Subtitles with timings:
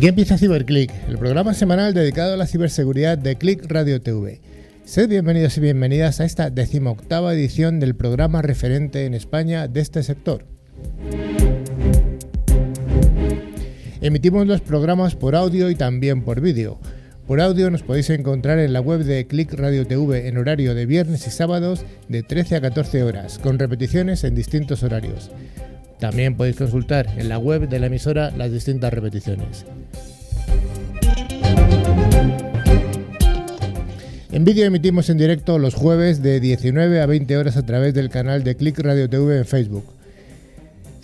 [0.00, 4.40] Aquí empieza CiberClick, el programa semanal dedicado a la ciberseguridad de Click Radio TV.
[4.84, 10.04] Sed bienvenidos y bienvenidas a esta decimoctava edición del programa referente en España de este
[10.04, 10.46] sector.
[14.02, 16.78] Emitimos los programas por audio y también por vídeo.
[17.26, 20.86] Por audio nos podéis encontrar en la web de Click Radio TV en horario de
[20.86, 25.30] viernes y sábados de 13 a 14 horas, con repeticiones en distintos horarios.
[25.98, 29.66] También podéis consultar en la web de la emisora las distintas repeticiones.
[34.32, 38.08] En vídeo emitimos en directo los jueves de 19 a 20 horas a través del
[38.08, 39.99] canal de Click Radio TV en Facebook.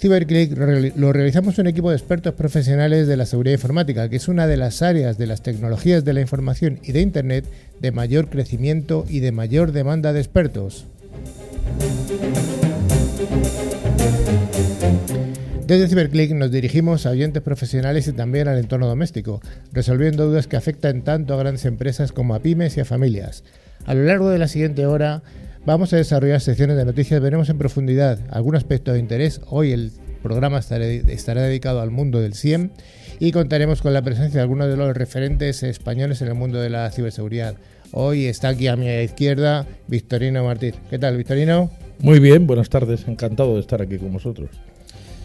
[0.06, 4.46] CyberClick lo realizamos un equipo de expertos profesionales de la seguridad informática, que es una
[4.46, 7.44] de las áreas de las tecnologías de la información y de Internet
[7.80, 10.86] de mayor crecimiento y de mayor demanda de expertos.
[15.66, 19.40] Desde CyberClick nos dirigimos a oyentes profesionales y también al entorno doméstico,
[19.72, 23.42] resolviendo dudas que afectan tanto a grandes empresas como a pymes y a familias.
[23.84, 25.24] A lo largo de la siguiente hora
[25.66, 29.40] vamos a desarrollar secciones de noticias, veremos en profundidad algún aspecto de interés.
[29.48, 29.90] Hoy el
[30.26, 32.70] programa estará, dedicado al mundo del CIEM
[33.20, 36.68] y contaremos con la presencia de algunos de los referentes españoles en el mundo de
[36.68, 37.54] la ciberseguridad.
[37.92, 40.74] Hoy está aquí a mi izquierda Victorino Martín.
[40.90, 41.70] ¿Qué tal, Victorino?
[42.00, 44.50] Muy bien, buenas tardes, encantado de estar aquí con vosotros.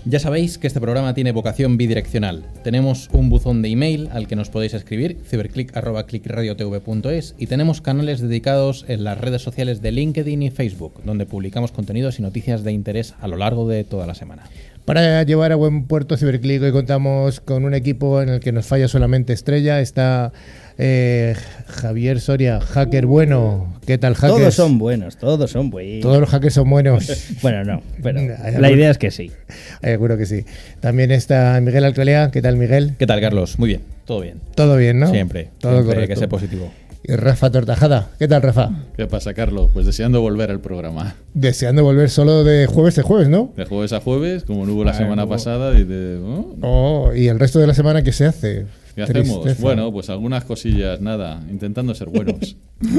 [0.03, 2.43] Ya sabéis que este programa tiene vocación bidireccional.
[2.63, 8.83] Tenemos un buzón de email al que nos podéis escribir, ciberclick.clickradiotv.es, y tenemos canales dedicados
[8.87, 13.13] en las redes sociales de LinkedIn y Facebook, donde publicamos contenidos y noticias de interés
[13.19, 14.45] a lo largo de toda la semana.
[14.91, 18.65] Para llevar a buen puerto Ciberclick, hoy contamos con un equipo en el que nos
[18.65, 19.79] falla solamente Estrella.
[19.79, 20.33] Está
[20.77, 21.33] eh,
[21.65, 23.73] Javier Soria, hacker bueno.
[23.85, 24.35] ¿Qué tal, hacker?
[24.35, 26.01] Todos son buenos, todos son buenos.
[26.01, 27.07] Todos los hackers son buenos.
[27.41, 28.19] bueno, no, pero
[28.59, 29.31] la idea es que sí.
[29.81, 30.43] Seguro que sí.
[30.81, 32.29] También está Miguel Alcolea.
[32.29, 32.95] ¿Qué tal, Miguel?
[32.99, 33.59] ¿Qué tal, Carlos?
[33.59, 34.41] Muy bien, todo bien.
[34.55, 35.09] Todo bien, ¿no?
[35.09, 35.51] Siempre.
[35.59, 36.15] Todo siempre correcto.
[36.15, 36.69] que sea positivo.
[37.03, 38.11] Y Rafa Tortajada.
[38.19, 38.69] ¿Qué tal, Rafa?
[38.95, 39.71] ¿Qué pasa, Carlos?
[39.73, 41.15] Pues deseando volver al programa.
[41.33, 43.51] Deseando volver solo de jueves a jueves, ¿no?
[43.57, 45.77] De jueves a jueves, como no hubo la semana pasada.
[45.79, 46.55] Y, de, ¿no?
[46.61, 48.67] Oh, ¿Y el resto de la semana qué se hace?
[48.93, 49.59] ¿Qué hacemos?
[49.59, 52.55] Bueno, pues algunas cosillas, nada, intentando ser buenos.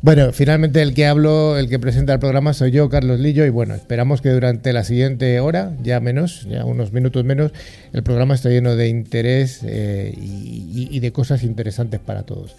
[0.00, 3.50] Bueno, finalmente el que hablo, el que presenta el programa soy yo, Carlos Lillo, y
[3.50, 7.50] bueno, esperamos que durante la siguiente hora, ya menos, ya unos minutos menos,
[7.92, 12.54] el programa esté lleno de interés eh, y de cosas interesantes para todos.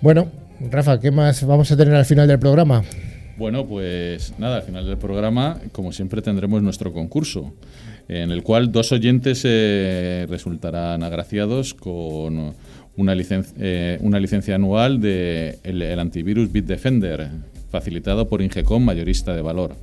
[0.00, 0.28] Bueno,
[0.70, 2.84] Rafa, ¿qué más vamos a tener al final del programa?
[3.36, 7.52] Bueno, pues nada, al final del programa, como siempre, tendremos nuestro concurso,
[8.08, 12.54] en el cual dos oyentes eh, resultarán agraciados con
[12.96, 17.28] una, licen- eh, una licencia anual de el, el antivirus Bitdefender,
[17.70, 19.76] facilitado por Ingecom, mayorista de valor.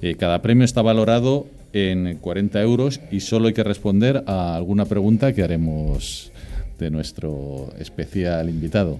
[0.00, 4.84] Eh, cada premio está valorado en 40 euros y solo hay que responder a alguna
[4.86, 6.30] pregunta que haremos
[6.78, 8.98] de nuestro especial invitado.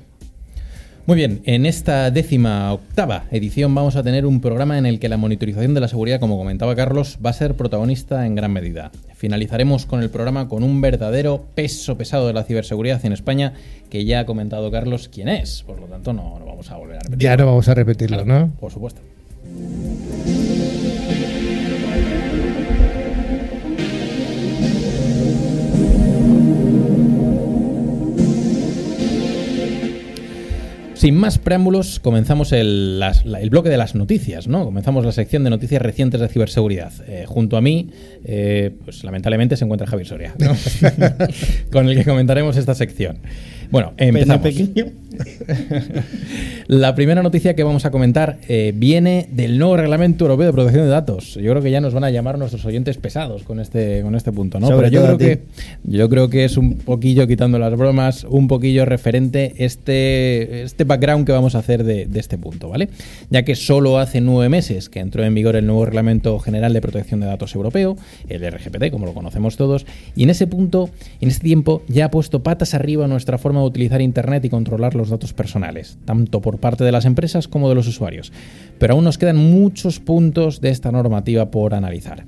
[1.06, 5.10] Muy bien, en esta décima octava edición vamos a tener un programa en el que
[5.10, 8.91] la monitorización de la seguridad, como comentaba Carlos, va a ser protagonista en gran medida.
[9.15, 13.53] Finalizaremos con el programa con un verdadero peso pesado de la ciberseguridad en España,
[13.91, 15.62] que ya ha comentado Carlos quién es.
[15.66, 17.19] Por lo tanto, no, no vamos a volver a repetir.
[17.19, 18.50] Ya no vamos a repetirlo, ¿no?
[18.59, 19.03] Por supuesto.
[31.04, 34.65] Sin más preámbulos, comenzamos el, las- la- el bloque de las noticias, ¿no?
[34.65, 36.94] Comenzamos la sección de noticias recientes de ciberseguridad.
[37.06, 37.91] Eh, junto a mí,
[38.25, 40.56] eh, pues lamentablemente se encuentra Javier Soria, ¿no?
[41.70, 43.19] con el que comentaremos esta sección.
[43.71, 44.43] Bueno, empezamos.
[44.43, 44.87] pequeño.
[46.67, 50.85] La primera noticia que vamos a comentar eh, viene del nuevo Reglamento Europeo de Protección
[50.85, 51.35] de Datos.
[51.35, 54.33] Yo creo que ya nos van a llamar nuestros oyentes pesados con este, con este
[54.33, 54.69] punto, ¿no?
[54.69, 55.43] Sobre Pero yo creo, que,
[55.85, 61.27] yo creo que es un poquillo, quitando las bromas, un poquillo referente este, este background
[61.27, 62.89] que vamos a hacer de, de este punto, ¿vale?
[63.31, 66.81] Ya que solo hace nueve meses que entró en vigor el nuevo Reglamento General de
[66.81, 67.97] Protección de Datos Europeo,
[68.28, 69.87] el RGPD, como lo conocemos todos,
[70.17, 70.91] y en ese punto,
[71.21, 74.95] en ese tiempo, ya ha puesto patas arriba nuestra forma de utilizar Internet y controlar
[74.95, 78.33] los datos personales, tanto por parte de las empresas como de los usuarios.
[78.78, 82.24] Pero aún nos quedan muchos puntos de esta normativa por analizar.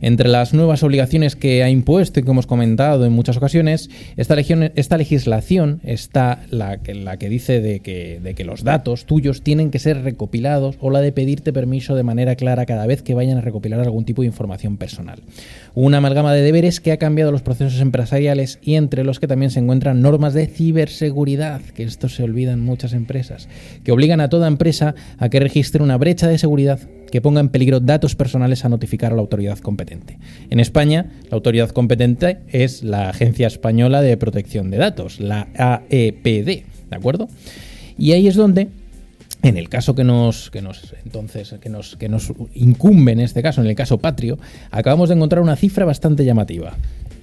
[0.00, 4.36] Entre las nuevas obligaciones que ha impuesto y que hemos comentado en muchas ocasiones, esta,
[4.96, 10.76] legislación está la, que dice de que, que los datos tuyos tienen que ser recopilados
[10.80, 14.04] o la de pedirte permiso de manera clara cada vez que vayan a recopilar algún
[14.04, 15.20] tipo de información personal.
[15.74, 19.50] Una amalgama de deberes que ha cambiado los procesos empresariales y entre los que también
[19.50, 23.48] se encuentran normas de ciberseguridad, que esto se olvida en muchas empresas,
[23.84, 26.80] que obligan a toda empresa a que registre una brecha de seguridad
[27.10, 30.18] que ponga en peligro datos personales a notificar a la autoridad competente.
[30.50, 36.46] En España, la autoridad competente es la Agencia Española de Protección de Datos, la AEPD,
[36.90, 37.28] ¿de acuerdo?
[37.98, 38.68] Y ahí es donde
[39.42, 43.42] en el caso que nos, que nos entonces que nos, que nos incumbe en este
[43.42, 44.38] caso, en el caso Patrio,
[44.70, 46.76] acabamos de encontrar una cifra bastante llamativa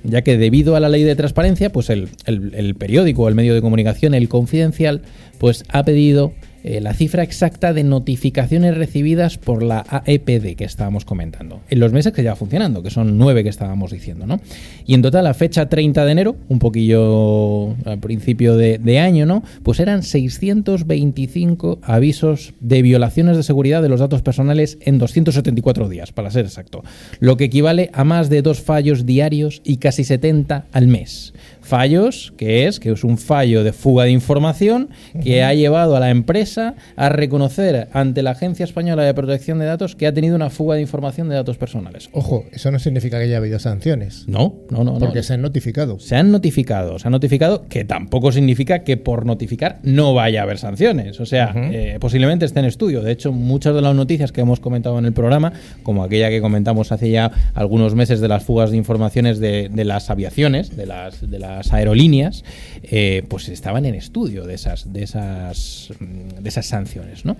[0.03, 3.53] ya que debido a la ley de transparencia, pues el, el, el periódico el medio
[3.53, 5.01] de comunicación, el confidencial,
[5.38, 6.33] pues ha pedido
[6.63, 11.92] eh, la cifra exacta de notificaciones recibidas por la AEPD que estábamos comentando, en los
[11.92, 14.39] meses que lleva funcionando, que son nueve que estábamos diciendo, ¿no?
[14.86, 19.25] Y en total, a fecha 30 de enero, un poquillo al principio de, de año,
[19.25, 19.44] ¿no?
[19.63, 26.12] Pues eran 625 avisos de violaciones de seguridad de los datos personales en 274 días,
[26.12, 26.83] para ser exacto,
[27.19, 31.33] lo que equivale a más de dos fallos diarios y casi 70 al mes.
[31.63, 34.89] Fallos, que es que es un fallo de fuga de información
[35.24, 39.65] que ha llevado a la empresa a reconocer ante la Agencia Española de Protección de
[39.65, 42.10] Datos que ha tenido una fuga de información de datos personales.
[42.12, 44.25] Ojo, eso no significa que haya habido sanciones.
[44.27, 45.00] No, no, no.
[45.00, 45.24] Porque no.
[45.24, 46.00] se han notificado.
[46.00, 50.44] Se han notificado, se han notificado que tampoco significa que por notificar no vaya a
[50.44, 51.19] haber sanciones.
[51.19, 51.69] O sea, uh -huh.
[51.74, 53.01] eh, posiblemente esté en estudio.
[53.01, 56.42] De hecho, muchas de las noticias que hemos comentado en el programa, como aquella que
[56.42, 60.86] comentamos hace ya algunos meses de las fugas de informaciones de, de las aviaciones, de
[60.86, 62.44] las, de las las aerolíneas,
[62.83, 67.38] eh, pues estaban en estudio de esas, de esas, de esas sanciones, ¿no?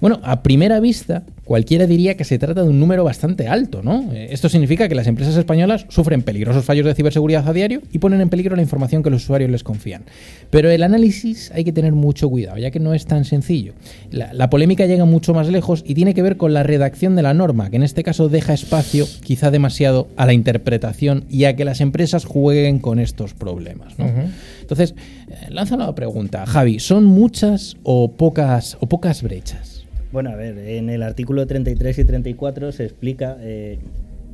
[0.00, 4.10] Bueno, a primera vista, cualquiera diría que se trata de un número bastante alto, ¿no?
[4.12, 7.98] Eh, Esto significa que las empresas españolas sufren peligrosos fallos de ciberseguridad a diario y
[7.98, 10.04] ponen en peligro la información que los usuarios les confían.
[10.50, 13.74] Pero el análisis hay que tener mucho cuidado, ya que no es tan sencillo.
[14.10, 17.22] La, la polémica llega mucho más lejos y tiene que ver con la redacción de
[17.22, 21.56] la norma, que en este caso deja espacio, quizá demasiado, a la interpretación y a
[21.56, 24.06] que las empresas jueguen con estos problemas, ¿no?
[24.06, 24.30] Uh -huh.
[24.62, 24.94] Entonces,
[25.28, 29.69] eh, lanza la pregunta, Javi, ¿son muchas o pocas, o pocas brechas?
[30.12, 33.36] Bueno, a ver, en el artículo 33 y 34 se explica...
[33.40, 33.78] Eh,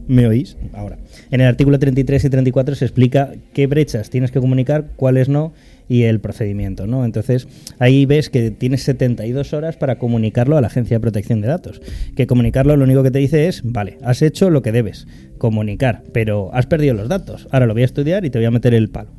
[0.08, 0.56] ¿Me oís?
[0.72, 0.98] Ahora.
[1.32, 5.52] En el artículo 33 y 34 se explica qué brechas tienes que comunicar, cuáles no
[5.88, 7.04] y el procedimiento, ¿no?
[7.04, 11.48] Entonces, ahí ves que tienes 72 horas para comunicarlo a la Agencia de Protección de
[11.48, 11.80] Datos.
[12.14, 15.06] Que comunicarlo lo único que te dice es, vale, has hecho lo que debes,
[15.38, 17.48] comunicar, pero has perdido los datos.
[17.50, 19.10] Ahora lo voy a estudiar y te voy a meter el palo.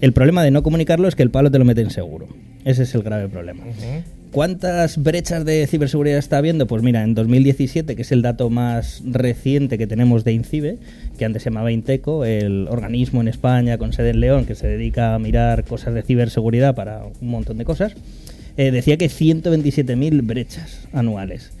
[0.00, 2.28] El problema de no comunicarlo es que el palo te lo meten seguro.
[2.64, 3.64] Ese es el grave problema.
[3.64, 4.23] Uh.
[4.34, 6.66] ¿Cuántas brechas de ciberseguridad está habiendo?
[6.66, 10.78] Pues mira, en 2017, que es el dato más reciente que tenemos de INCIBE,
[11.16, 14.66] que antes se llamaba Inteco, el organismo en España con sede en León que se
[14.66, 17.94] dedica a mirar cosas de ciberseguridad para un montón de cosas,
[18.56, 21.52] eh, decía que 127.000 brechas anuales.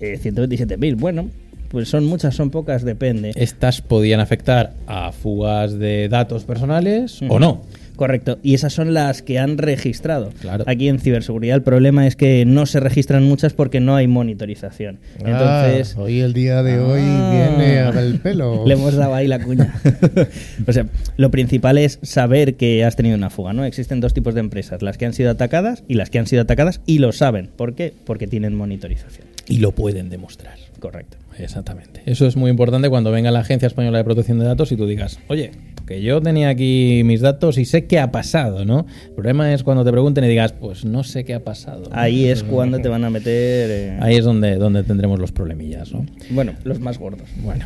[0.00, 1.30] Eh, 127.000, bueno,
[1.68, 3.30] pues son muchas, son pocas, depende.
[3.36, 7.62] Estas podían afectar a fugas de datos personales o no.
[7.98, 10.30] Correcto, y esas son las que han registrado.
[10.40, 10.62] Claro.
[10.68, 15.00] Aquí en ciberseguridad el problema es que no se registran muchas porque no hay monitorización.
[15.24, 18.62] Ah, Entonces, hoy el día de hoy ah, viene al pelo.
[18.66, 19.74] Le hemos dado ahí la cuña.
[20.68, 20.86] o sea,
[21.16, 23.64] lo principal es saber que has tenido una fuga, ¿no?
[23.64, 26.42] Existen dos tipos de empresas, las que han sido atacadas y las que han sido
[26.42, 27.48] atacadas y lo saben.
[27.48, 27.92] ¿Por qué?
[28.04, 29.26] Porque tienen monitorización.
[29.48, 30.54] Y lo pueden demostrar.
[30.78, 31.16] Correcto.
[31.36, 32.02] Exactamente.
[32.06, 34.86] Eso es muy importante cuando venga la Agencia Española de Protección de Datos y tú
[34.86, 35.50] digas, oye,
[35.88, 38.86] que yo tenía aquí mis datos y sé qué ha pasado, ¿no?
[39.06, 41.88] El problema es cuando te pregunten y digas, pues no sé qué ha pasado.
[41.92, 43.70] Ahí es cuando te van a meter...
[43.70, 43.98] Eh...
[44.00, 46.04] Ahí es donde, donde tendremos los problemillas, ¿no?
[46.28, 47.26] Bueno, los más gordos.
[47.42, 47.64] Bueno.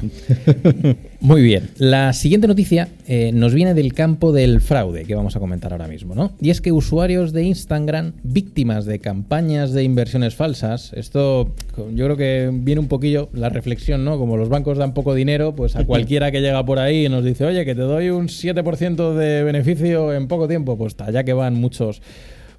[1.20, 1.70] Muy bien.
[1.78, 5.88] La siguiente noticia eh, nos viene del campo del fraude que vamos a comentar ahora
[5.88, 6.32] mismo, ¿no?
[6.40, 11.52] Y es que usuarios de Instagram, víctimas de campañas de inversiones falsas, esto
[11.92, 14.18] yo creo que viene un poquillo la reflexión, ¿no?
[14.18, 17.24] Como los bancos dan poco dinero, pues a cualquiera que llega por ahí y nos
[17.24, 21.32] dice, oye, que te doy un 7% de beneficio en poco tiempo, pues ya que
[21.32, 22.02] van muchos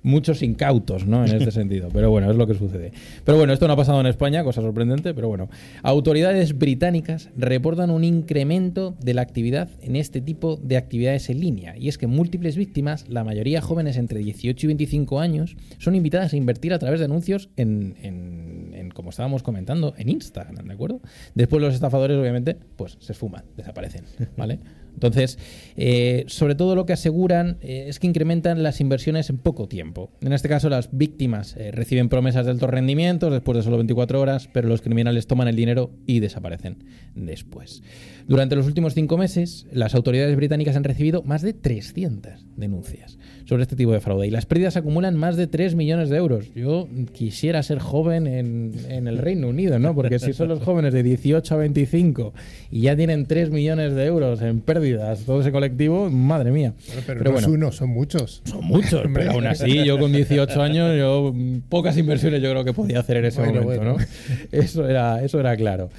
[0.03, 1.25] muchos incautos, ¿no?
[1.25, 1.89] En este sentido.
[1.91, 2.91] Pero bueno, es lo que sucede.
[3.24, 5.50] Pero bueno, esto no ha pasado en España, cosa sorprendente, pero bueno.
[5.81, 11.75] Autoridades británicas reportan un incremento de la actividad en este tipo de actividades en línea.
[11.77, 16.33] Y es que múltiples víctimas, la mayoría jóvenes entre 18 y 25 años, son invitadas
[16.33, 20.74] a invertir a través de anuncios en, en, en como estábamos comentando, en Instagram, ¿de
[20.74, 21.01] acuerdo?
[21.33, 24.03] Después los estafadores, obviamente, pues se esfuman, desaparecen,
[24.38, 24.60] ¿vale?
[24.93, 25.38] Entonces,
[25.75, 30.12] eh, sobre todo lo que aseguran eh, es que incrementan las inversiones en poco tiempo.
[30.21, 34.19] En este caso, las víctimas eh, reciben promesas de altos rendimientos después de solo 24
[34.19, 36.83] horas, pero los criminales toman el dinero y desaparecen
[37.15, 37.83] después.
[38.27, 43.63] Durante los últimos cinco meses, las autoridades británicas han recibido más de 300 denuncias sobre
[43.63, 46.53] este tipo de fraude y las pérdidas acumulan más de 3 millones de euros.
[46.55, 49.93] Yo quisiera ser joven en, en el Reino Unido, ¿no?
[49.95, 52.33] Porque si son los jóvenes de 18 a 25
[52.71, 56.73] y ya tienen 3 millones de euros en pérdidas, todo ese colectivo, madre mía.
[56.88, 58.41] Bueno, pero, no es uno, son muchos.
[58.45, 61.33] Son muchos, pero aún así, yo con 18 años, yo
[61.69, 63.97] pocas inversiones yo creo que podía hacer en ese Bueno, momento, bueno.
[64.00, 64.05] ¿no?
[64.51, 65.89] Eso era, eso era claro.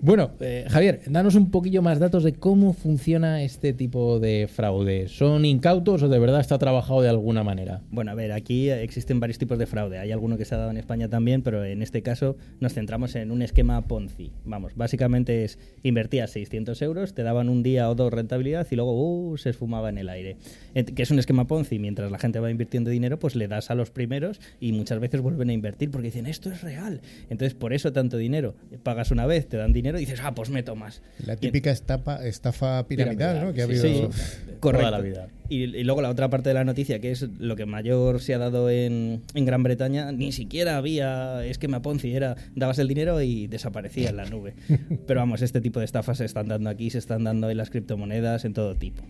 [0.00, 5.08] Bueno, eh, Javier, danos un poquillo más datos de cómo funciona este tipo de fraude.
[5.08, 7.80] ¿Son incautos o de verdad está trabajado de alguna manera?
[7.90, 9.98] Bueno, a ver, aquí existen varios tipos de fraude.
[9.98, 13.16] Hay alguno que se ha dado en España también, pero en este caso nos centramos
[13.16, 14.30] en un esquema Ponzi.
[14.44, 18.92] Vamos, básicamente es invertías 600 euros, te daban un día o dos rentabilidad y luego
[18.92, 20.36] uh, se esfumaba en el aire.
[20.74, 21.80] Que es un esquema Ponzi.
[21.80, 25.22] Mientras la gente va invirtiendo dinero, pues le das a los primeros y muchas veces
[25.22, 27.00] vuelven a invertir porque dicen esto es real.
[27.30, 28.54] Entonces, por eso tanto dinero.
[28.84, 31.00] Pagas una vez, te dan dinero y dices, ah, pues meto más.
[31.24, 33.52] La Y- típica estafa, estafa piramidal, ¿no?
[33.52, 34.12] Que ha sí, habido.
[34.12, 34.18] sí.
[34.60, 34.86] Correcto.
[34.88, 35.28] Toda la vida.
[35.48, 38.34] Y, y luego la otra parte de la noticia, que es lo que mayor se
[38.34, 43.22] ha dado en, en Gran Bretaña, ni siquiera había esquema Ponzi, era dabas el dinero
[43.22, 44.54] y desaparecía en la nube.
[45.06, 47.70] Pero vamos, este tipo de estafas se están dando aquí, se están dando en las
[47.70, 49.02] criptomonedas, en todo tipo.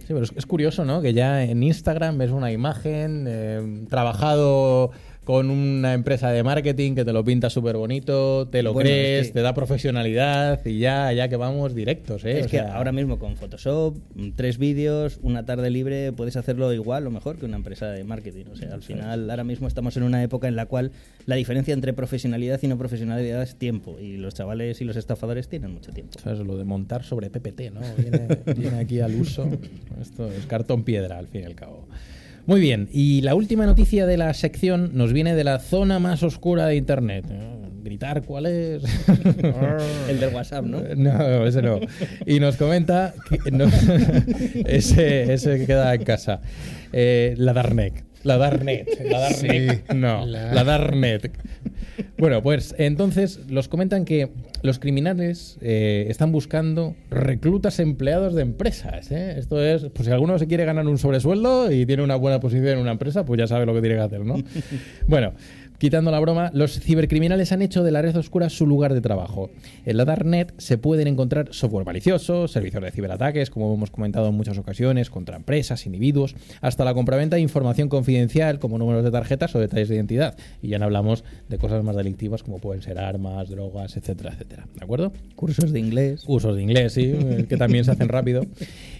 [0.00, 1.00] Sí, pero es, es curioso, ¿no?
[1.00, 4.90] Que ya en Instagram ves una imagen, eh, trabajado
[5.24, 9.20] con una empresa de marketing que te lo pinta súper bonito, te lo Bueno, crees,
[9.22, 12.40] es que- te da profesionalidad y ya, ya que vamos directos, ¿eh?
[12.40, 16.36] es O que sea, ahora mismo con Photoshop, mm, tres vídeos, una tarde libre, puedes
[16.36, 18.44] hacerlo igual o mejor que una empresa de marketing.
[18.52, 20.92] O sea, al final, ahora mismo estamos en una época en la cual
[21.26, 23.98] la diferencia entre profesionalidad y no profesionalidad es tiempo.
[23.98, 26.18] Y los chavales y los estafadores tienen mucho tiempo.
[26.22, 26.40] ¿Sabes?
[26.40, 27.80] Lo de montar sobre PPT, ¿no?
[27.96, 29.48] Viene, viene aquí al uso.
[30.00, 31.86] Esto es cartón piedra, al fin y al cabo.
[32.46, 36.22] Muy bien, y la última noticia de la sección nos viene de la zona más
[36.22, 37.24] oscura de Internet.
[37.30, 38.82] Eh, Gritar cuál es.
[40.08, 40.80] El del WhatsApp, ¿no?
[40.96, 41.80] No, ese no.
[42.26, 43.64] Y nos comenta que no,
[44.66, 46.40] ese, ese que queda en casa.
[46.92, 48.04] Eh, la Darknet.
[48.24, 48.88] La Darknet.
[49.10, 49.86] La Darknet.
[49.88, 50.64] Sí, no, la- la...
[50.64, 51.30] Darknet.
[52.18, 54.30] Bueno, pues entonces los comentan que
[54.62, 59.10] los criminales eh, están buscando reclutas empleados de empresas.
[59.12, 59.34] ¿eh?
[59.38, 62.68] Esto es, pues si alguno se quiere ganar un sobresueldo y tiene una buena posición
[62.68, 64.36] en una empresa, pues ya sabe lo que tiene que hacer, ¿no?
[65.06, 65.34] bueno,
[65.78, 69.50] quitando la broma, los cibercriminales han hecho de la red oscura su lugar de trabajo.
[69.84, 74.34] En la Darknet se pueden encontrar software malicioso, servicios de ciberataques, como hemos comentado en
[74.34, 79.54] muchas ocasiones, contra empresas, individuos, hasta la compraventa de información confidencial, como números de tarjetas
[79.54, 80.36] o detalles de identidad.
[80.62, 84.66] Y ya no hablamos de cosas más delictivas como pueden ser armas, drogas, etcétera, etcétera.
[84.74, 85.12] ¿De acuerdo?
[85.34, 86.22] Cursos de inglés.
[86.22, 88.46] Cursos de inglés, sí, eh, que también se hacen rápido.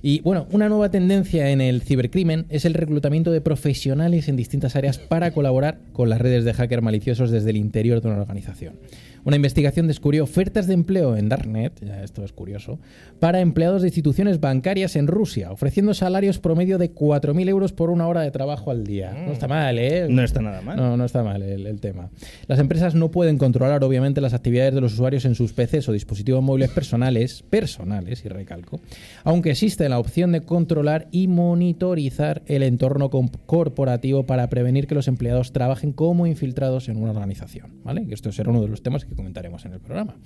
[0.02, 4.76] Y bueno, una nueva tendencia en el cibercrimen es el reclutamiento de profesionales en distintas
[4.76, 8.75] áreas para colaborar con las redes de hackers maliciosos desde el interior de una organización.
[9.24, 12.78] Una investigación descubrió ofertas de empleo en Darknet, ya esto es curioso,
[13.20, 18.06] para empleados de instituciones bancarias en Rusia, ofreciendo salarios promedio de 4.000 euros por una
[18.06, 19.12] hora de trabajo al día.
[19.26, 20.06] No está mal, ¿eh?
[20.10, 20.76] No está nada mal.
[20.76, 22.10] No, no está mal el, el tema.
[22.46, 25.92] Las empresas no pueden controlar, obviamente, las actividades de los usuarios en sus PCs o
[25.92, 28.80] dispositivos móviles personales, personales, y recalco,
[29.24, 35.08] aunque existe la opción de controlar y monitorizar el entorno corporativo para prevenir que los
[35.08, 38.06] empleados trabajen como infiltrados en una organización, ¿vale?
[38.06, 40.16] Que esto será uno de los temas que comentaremos en el programa.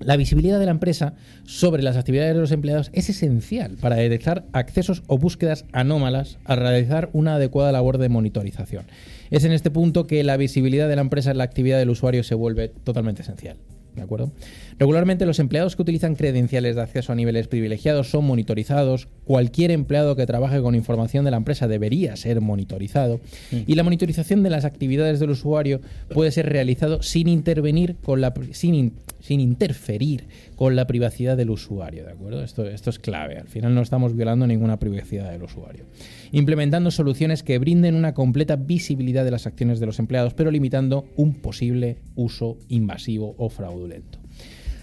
[0.00, 1.12] La visibilidad de la empresa
[1.44, 6.56] sobre las actividades de los empleados es esencial para detectar accesos o búsquedas anómalas al
[6.56, 8.86] realizar una adecuada labor de monitorización.
[9.30, 12.24] Es en este punto que la visibilidad de la empresa en la actividad del usuario
[12.24, 13.58] se vuelve totalmente esencial.
[13.94, 14.32] ¿De acuerdo?
[14.80, 19.08] Regularmente los empleados que utilizan credenciales de acceso a niveles privilegiados son monitorizados.
[19.24, 23.20] Cualquier empleado que trabaje con información de la empresa debería ser monitorizado.
[23.52, 25.82] Y la monitorización de las actividades del usuario
[26.14, 30.24] puede ser realizado sin intervenir con la pri- sin, in- sin interferir
[30.56, 32.42] con la privacidad del usuario, ¿de acuerdo?
[32.42, 33.36] Esto, esto es clave.
[33.36, 35.84] Al final no estamos violando ninguna privacidad del usuario.
[36.32, 41.04] Implementando soluciones que brinden una completa visibilidad de las acciones de los empleados, pero limitando
[41.16, 44.19] un posible uso invasivo o fraudulento.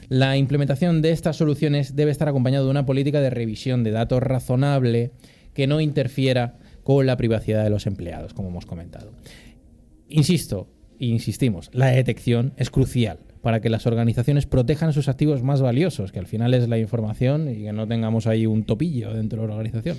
[0.10, 4.24] La implementación de estas soluciones debe estar acompañado de una política de revisión de datos
[4.24, 5.12] razonable
[5.54, 9.12] que no interfiera con la privacidad de los empleados, como hemos comentado.
[10.08, 16.14] Insisto, insistimos, la detección es crucial para que las organizaciones protejan sus activos más valiosos,
[16.14, 19.48] que al final es la información y que no tengamos ahí un topillo dentro de
[19.50, 19.98] la organización.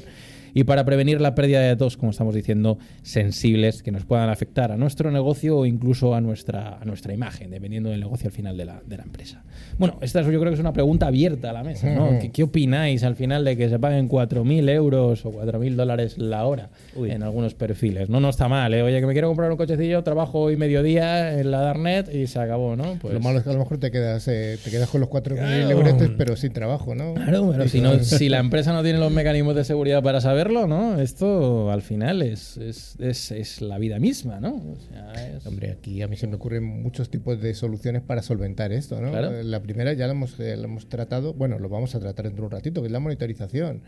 [0.55, 4.73] Y para prevenir la pérdida de datos, como estamos diciendo, sensibles que nos puedan afectar
[4.73, 8.57] a nuestro negocio o incluso a nuestra, a nuestra imagen, dependiendo del negocio al final
[8.57, 9.43] de la, de la empresa.
[9.79, 12.19] Bueno, esta es, yo creo que es una pregunta abierta a la mesa, ¿no?
[12.21, 16.45] ¿Qué, qué opináis al final de que se paguen 4.000 euros o 4.000 dólares la
[16.45, 17.11] hora Uy.
[17.11, 18.09] en algunos perfiles?
[18.09, 18.83] No, no está mal, ¿eh?
[18.83, 22.39] Oye, que me quiero comprar un cochecillo, trabajo hoy mediodía en la Darknet y se
[22.39, 22.97] acabó, ¿no?
[23.01, 25.11] Pues, Lo malo es que a lo mejor te quedas, eh, te quedas con los
[25.11, 25.71] 4.000 Claro.
[25.71, 27.15] euretes, pero sin trabajo, ¿no?
[27.15, 30.67] Claro, pero si, no, si la empresa no tiene los mecanismos de seguridad para saberlo,
[30.67, 31.01] ¿no?
[31.01, 34.55] Esto al final es, es, es- es la vida misma, ¿no?
[34.55, 38.23] O sea, es- Hombre, aquí a mí se me ocurren muchos tipos de soluciones para
[38.23, 39.11] solventar esto, ¿no?
[39.11, 39.35] Claro.
[39.37, 42.27] Eh, La primera ya la hemos, eh, la hemos tratado, bueno, lo vamos a tratar
[42.27, 43.83] dentro de un ratito, que es la monitorización,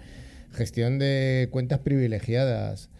[0.52, 2.90] gestión de cuentas privilegiadas,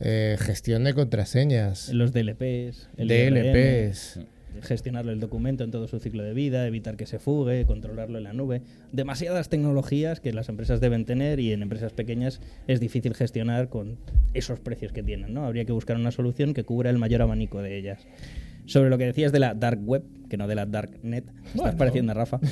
[0.00, 4.20] eh, gestión de contraseñas, Los DLPs, el DLPs.
[4.62, 8.24] Gestionarlo el documento en todo su ciclo de vida, evitar que se fugue, controlarlo en
[8.24, 8.62] la nube.
[8.92, 13.98] Demasiadas tecnologías que las empresas deben tener y en empresas pequeñas es difícil gestionar con
[14.34, 15.44] esos precios que tienen, ¿no?
[15.44, 18.06] Habría que buscar una solución que cubra el mayor abanico de ellas.
[18.66, 21.76] Sobre lo que decías de la dark web, que no de la dark net, estás
[21.76, 22.40] pareciendo a Rafa.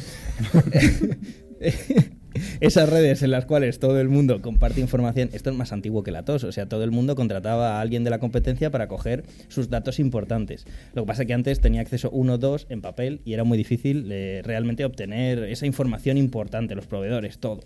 [2.61, 6.11] Esas redes en las cuales todo el mundo comparte información, esto es más antiguo que
[6.11, 9.25] la tos, o sea, todo el mundo contrataba a alguien de la competencia para coger
[9.49, 10.67] sus datos importantes.
[10.95, 13.45] Lo que pasa es que antes tenía acceso uno o dos en papel y era
[13.45, 17.61] muy difícil eh, realmente obtener esa información importante, los proveedores, todo.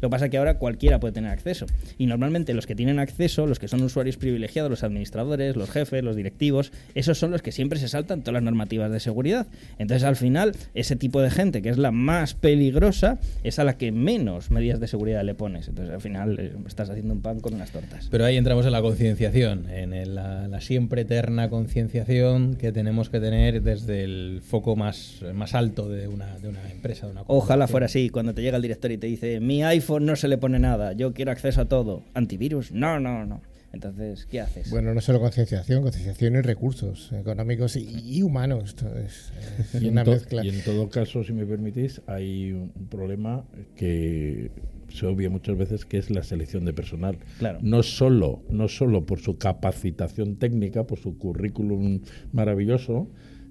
[0.00, 1.66] Lo que pasa es que ahora cualquiera puede tener acceso.
[1.98, 6.02] Y normalmente los que tienen acceso, los que son usuarios privilegiados, los administradores, los jefes,
[6.02, 9.46] los directivos, esos son los que siempre se saltan todas las normativas de seguridad.
[9.78, 13.76] Entonces al final, ese tipo de gente que es la más peligrosa es a la
[13.76, 14.13] que menos
[14.50, 15.68] medidas de seguridad le pones.
[15.68, 18.08] Entonces al final eh, estás haciendo un pan con unas tortas.
[18.10, 23.10] Pero ahí entramos en la concienciación, en el- la, la siempre eterna concienciación que tenemos
[23.10, 27.22] que tener desde el foco más, más alto de una, de una empresa, de una
[27.26, 30.28] Ojalá fuera así, cuando te llega el director y te dice, mi iPhone no se
[30.28, 32.02] le pone nada, yo quiero acceso a todo.
[32.14, 32.72] ¿Antivirus?
[32.72, 33.40] No, no, no.
[33.74, 34.70] Entonces, ¿qué haces?
[34.70, 37.86] Bueno, no solo concienciación, concienciación y recursos económicos y,
[38.18, 38.64] y humanos.
[38.70, 39.32] Esto es,
[39.74, 40.44] es Y en, una to- mezcla.
[40.44, 43.44] y en todo caso, si me permitís, hay un un problema
[43.76, 44.50] que
[44.88, 47.18] se obvia muchas veces, que es la selección de personal.
[47.38, 47.58] Claro.
[47.62, 52.00] No solo, no solo por su capacitación técnica, por su currículum
[52.32, 53.08] maravilloso,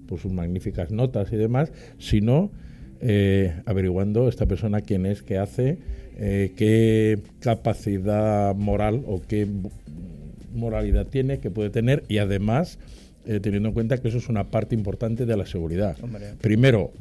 [0.08, 2.50] por sus magníficas notas y demás, sino
[3.00, 5.78] eh, averiguando esta persona quién es, qué hace,
[6.16, 9.46] eh, qué capacidad moral o qué
[10.54, 12.78] moralidad tiene, que puede tener y además
[13.26, 15.96] eh, teniendo en cuenta que eso es una parte importante de la seguridad.
[16.02, 16.34] Hombre.
[16.40, 16.92] Primero,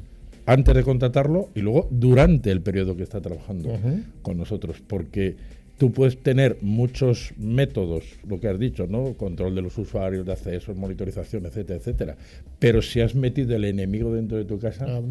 [0.45, 3.77] antes de contratarlo y luego durante el periodo que está trabajando
[4.21, 5.35] con nosotros, porque
[5.77, 9.13] tú puedes tener muchos métodos, lo que has dicho, ¿no?
[9.13, 12.17] Control de los usuarios, de acceso, monitorización, etcétera, etcétera.
[12.59, 15.01] Pero si has metido el enemigo dentro de tu casa, Ah,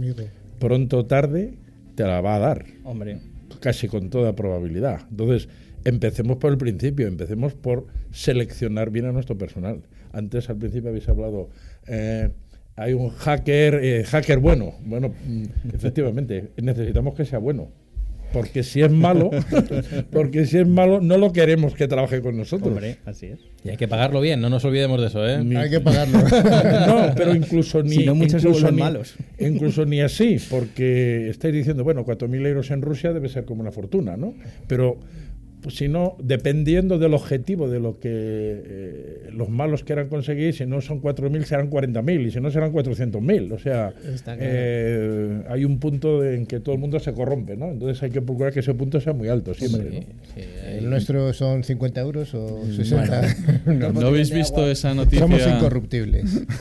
[0.58, 1.54] pronto o tarde
[1.94, 3.18] te la va a dar Hombre,
[3.60, 5.00] casi con toda probabilidad.
[5.10, 5.48] Entonces,
[5.84, 9.82] empecemos por el principio, empecemos por seleccionar bien a nuestro personal.
[10.12, 11.48] Antes, al principio, habéis hablado,
[11.86, 12.30] eh,
[12.76, 14.74] hay un hacker, eh, hacker bueno.
[14.84, 17.70] Bueno, mm, efectivamente, necesitamos que sea bueno.
[18.32, 19.28] Porque si es malo,
[20.10, 22.68] porque si es malo, no lo queremos que trabaje con nosotros.
[22.72, 23.40] hombre, así es.
[23.62, 25.44] Y hay que pagarlo bien, no nos olvidemos de eso, ¿eh?
[25.44, 26.18] Ni- Hay que pagarlo.
[26.86, 27.90] no, pero incluso ni.
[27.96, 29.16] Si no, muchos incluso ni- malos.
[29.38, 33.70] Incluso ni así, porque estáis diciendo, bueno, 4.000 euros en Rusia debe ser como una
[33.70, 34.32] fortuna, ¿no?
[34.66, 34.96] Pero
[35.62, 40.66] pues, si no, dependiendo del objetivo de lo que eh, los malos quieran conseguir, si
[40.66, 43.52] no son 4.000 serán 40.000 y si no serán 400.000.
[43.52, 43.92] O sea,
[44.24, 44.40] claro.
[44.42, 47.70] eh, hay un punto en que todo el mundo se corrompe, ¿no?
[47.70, 49.90] Entonces hay que procurar que ese punto sea muy alto siempre.
[49.90, 50.34] Sí, ¿no?
[50.34, 53.36] sí, ¿El nuestro son 50 euros o 60?
[53.66, 55.20] ¿No, No, habéis visto esa noticia?
[55.20, 56.42] Somos incorruptibles.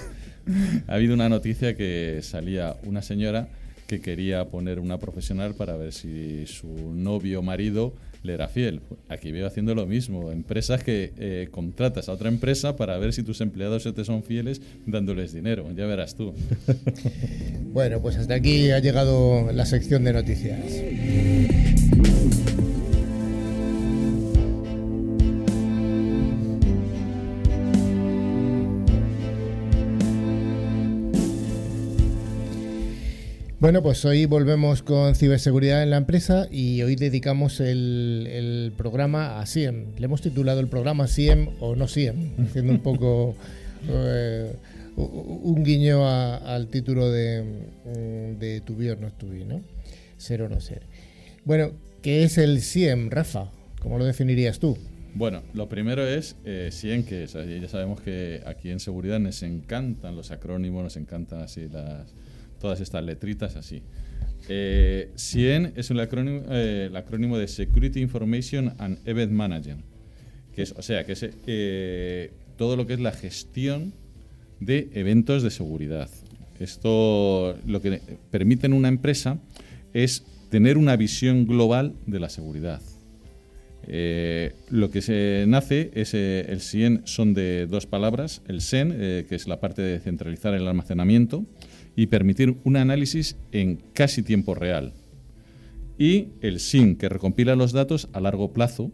[0.87, 3.47] Ha habido una noticia que salía una señora
[3.85, 8.81] que quería poner una profesional para ver si su novio o marido le era fiel.
[9.09, 10.31] Aquí veo haciendo lo mismo.
[10.31, 14.23] Empresas que eh, contratas a otra empresa para ver si tus empleados se te son
[14.23, 15.65] fieles dándoles dinero.
[15.75, 16.33] Ya verás tú.
[17.71, 20.59] Bueno, pues hasta aquí ha llegado la sección de noticias.
[33.61, 39.39] Bueno, pues hoy volvemos con ciberseguridad en la empresa y hoy dedicamos el, el programa
[39.39, 39.95] a SIEM.
[39.99, 43.35] Le hemos titulado el programa SIEM o no SIEM, haciendo un poco
[43.87, 44.51] eh,
[44.97, 47.43] un guiño a- al título de,
[47.85, 49.61] mm, de Tu Not To Be, ¿no?
[50.17, 50.81] Ser o no ser.
[51.45, 51.71] Bueno,
[52.01, 53.51] ¿qué es el SIEM, Rafa?
[53.79, 54.75] ¿Cómo lo definirías tú?
[55.13, 60.15] Bueno, lo primero es eh, SIEM, que ya sabemos que aquí en seguridad nos encantan
[60.15, 62.07] los acrónimos, nos encantan así las,
[62.61, 63.81] todas estas letritas así.
[64.47, 69.83] Eh, SIEM es el acrónimo, eh, el acrónimo de Security Information and Event Management.
[70.55, 73.93] Que es, o sea, que es eh, todo lo que es la gestión
[74.59, 76.09] de eventos de seguridad.
[76.59, 79.39] Esto lo que permite en una empresa
[79.93, 82.81] es tener una visión global de la seguridad.
[83.87, 88.93] Eh, lo que se nace es eh, el SIEN son de dos palabras, el SEN,
[88.95, 91.45] eh, que es la parte de centralizar el almacenamiento,
[91.95, 94.93] y permitir un análisis en casi tiempo real.
[95.97, 98.91] Y el SIN, que recompila los datos a largo plazo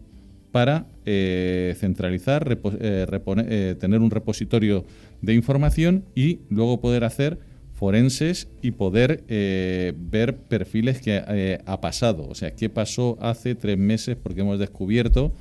[0.52, 4.86] para centralizar, tener un repositorio
[5.22, 7.38] de información y luego poder hacer
[7.78, 12.28] forenses y poder eh, ver perfiles que eh, ha pasado.
[12.28, 15.32] O sea, qué pasó hace tres meses porque hemos descubierto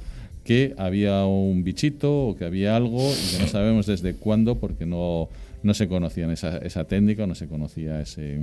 [0.44, 4.84] que había un bichito o que había algo y que no sabemos desde cuándo porque
[4.84, 5.30] no,
[5.62, 8.38] no se conocía esa, esa técnica, no se conocía ese,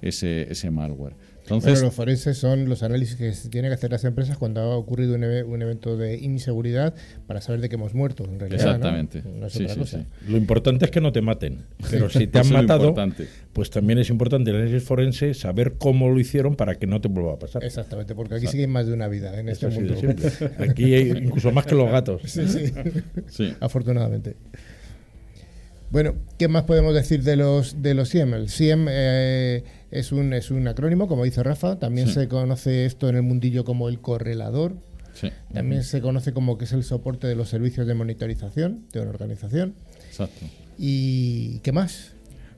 [0.00, 1.14] ese, ese malware.
[1.46, 4.76] Entonces, los forenses son los análisis que se tienen que hacer las empresas cuando ha
[4.76, 6.92] ocurrido un, un evento de inseguridad
[7.28, 8.24] para saber de qué hemos muerto.
[8.24, 9.22] En realidad, Exactamente.
[10.26, 12.94] Lo importante es que no te maten, pero si te han matado,
[13.52, 17.06] pues también es importante el análisis forense saber cómo lo hicieron para que no te
[17.06, 17.62] vuelva a pasar.
[17.62, 19.94] Exactamente, porque aquí siguen más de una vida en este mundo.
[20.58, 22.22] Aquí hay incluso más que los gatos.
[22.24, 22.42] Sí,
[23.28, 23.54] sí.
[23.60, 24.34] Afortunadamente.
[25.90, 28.34] Bueno, ¿qué más podemos decir de los de los SIEM?
[28.34, 28.46] El
[28.90, 31.78] eh, es, un, es un acrónimo, como dice Rafa.
[31.78, 34.76] También se conoce esto en el mundillo como el correlador.
[35.52, 39.10] También se conoce como que es el soporte de los servicios de monitorización de una
[39.10, 39.74] organización.
[40.06, 40.46] Exacto.
[40.78, 42.12] ¿Y qué más?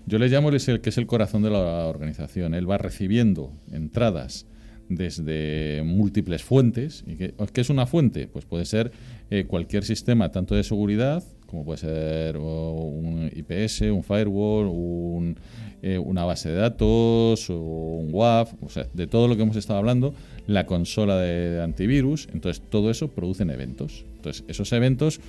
[0.07, 2.55] Yo le llamo el que es el corazón de la organización.
[2.55, 4.47] Él va recibiendo entradas
[4.89, 7.05] desde múltiples fuentes.
[7.07, 8.27] ¿Y qué, es una fuente?
[8.27, 8.91] Pues puede ser
[9.31, 15.35] eh, cualquier sistema, tanto de seguridad como puede ser un IPS, un firewall,
[15.81, 19.79] eh, una base de datos, un WAF, o sea, de todo lo que hemos estado
[19.79, 20.15] hablando,
[20.47, 24.05] la consola de, antivirus, entonces todo eso producen eventos.
[24.17, 25.21] Entonces, esos eventos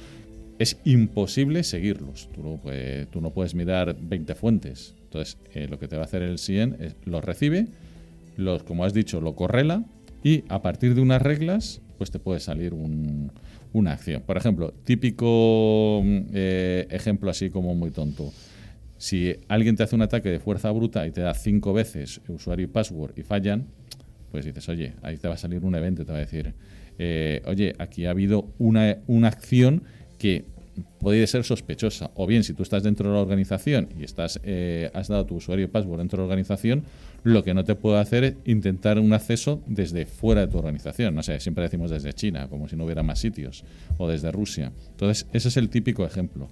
[0.59, 2.27] es imposible seguirlos.
[2.33, 4.95] Tú no, puedes, tú no puedes mirar 20 fuentes.
[5.03, 7.67] Entonces, eh, lo que te va a hacer el CIEN es los recibe,
[8.35, 9.85] los, como has dicho, lo correla
[10.21, 13.31] y a partir de unas reglas, pues te puede salir un,
[13.73, 14.23] una acción.
[14.25, 18.31] Por ejemplo, típico mm, eh, ejemplo así como muy tonto.
[18.97, 22.65] Si alguien te hace un ataque de fuerza bruta y te da cinco veces usuario
[22.65, 23.67] y password y fallan,
[24.31, 26.53] pues dices, oye, ahí te va a salir un evento, te va a decir,
[26.97, 29.83] eh, oye, aquí ha habido una, una acción
[30.17, 30.45] que
[30.99, 32.11] puede ser sospechosa.
[32.15, 35.35] O bien, si tú estás dentro de la organización y estás, eh, has dado tu
[35.35, 36.83] usuario y password dentro de la organización,
[37.23, 41.15] lo que no te puede hacer es intentar un acceso desde fuera de tu organización.
[41.15, 43.63] No sé, siempre decimos desde China, como si no hubiera más sitios,
[43.97, 44.71] o desde Rusia.
[44.91, 46.49] Entonces, ese es el típico ejemplo.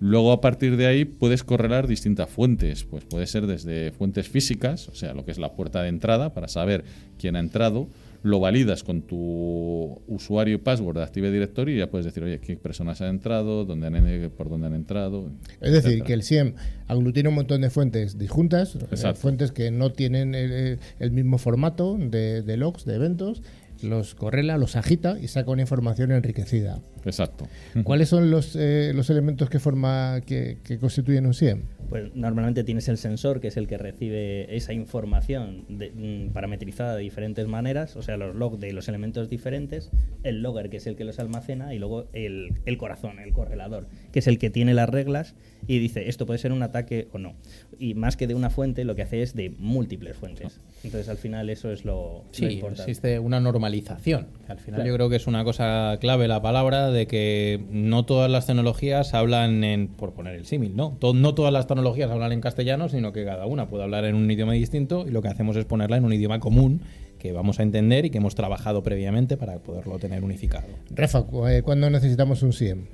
[0.00, 2.84] Luego, a partir de ahí, puedes correlar distintas fuentes.
[2.84, 6.32] Pues puede ser desde fuentes físicas, o sea, lo que es la puerta de entrada,
[6.32, 6.84] para saber
[7.18, 7.86] quién ha entrado,
[8.22, 12.38] lo validas con tu usuario y password de Active Directory y ya puedes decir, oye,
[12.40, 15.30] qué personas han entrado, dónde han, por dónde han entrado.
[15.60, 16.54] Es decir, que el SIEM
[16.86, 22.42] aglutina un montón de fuentes disjuntas, eh, fuentes que no tienen el, mismo formato de,
[22.42, 23.42] de logs, de eventos,
[23.82, 26.80] los correla, los agita y saca una información enriquecida.
[27.04, 27.48] Exacto.
[27.84, 31.62] ¿Cuáles son los, eh, los elementos que forma que, constituyen un SIEM?
[31.88, 37.02] Pues normalmente tienes el sensor, que es el que recibe esa información mm, parametrizada de
[37.02, 39.90] diferentes maneras, o sea, los logs de los elementos diferentes,
[40.22, 43.88] el logger, que es el que los almacena, y luego el, el corazón, el correlador,
[44.12, 45.34] que es el que tiene las reglas
[45.66, 47.34] y dice esto puede ser un ataque o no.
[47.78, 50.60] Y más que de una fuente, lo que hace es de múltiples fuentes.
[50.82, 52.82] Entonces, al final, eso es lo, sí, importante.
[52.82, 54.28] Existe una normalización.
[54.48, 58.30] Al final, yo creo que es una cosa clave la palabra de que no todas
[58.30, 60.98] las tecnologías hablan en, por poner el símil, ¿no?
[61.14, 64.30] no todas las tecnologías hablan en castellano, sino que cada una puede hablar en un
[64.30, 66.82] idioma distinto y lo que hacemos es ponerla en un idioma común
[67.20, 70.66] que vamos a entender y que hemos trabajado previamente para poderlo tener unificado.
[70.90, 72.86] Rafa, eh, ¿cuándo necesitamos un SIEM?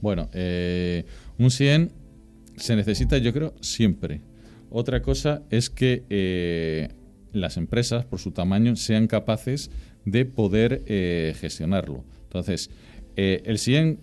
[0.00, 1.04] Bueno, eh,
[1.38, 1.90] un SIEM
[2.56, 4.22] se necesita, yo creo, siempre.
[4.70, 6.88] Otra cosa es que eh,
[7.32, 9.70] las empresas, por su tamaño, sean capaces
[10.04, 10.82] de poder
[11.38, 12.04] gestionarlo.
[12.24, 12.70] Entonces,
[13.20, 13.96] eh, el SIEM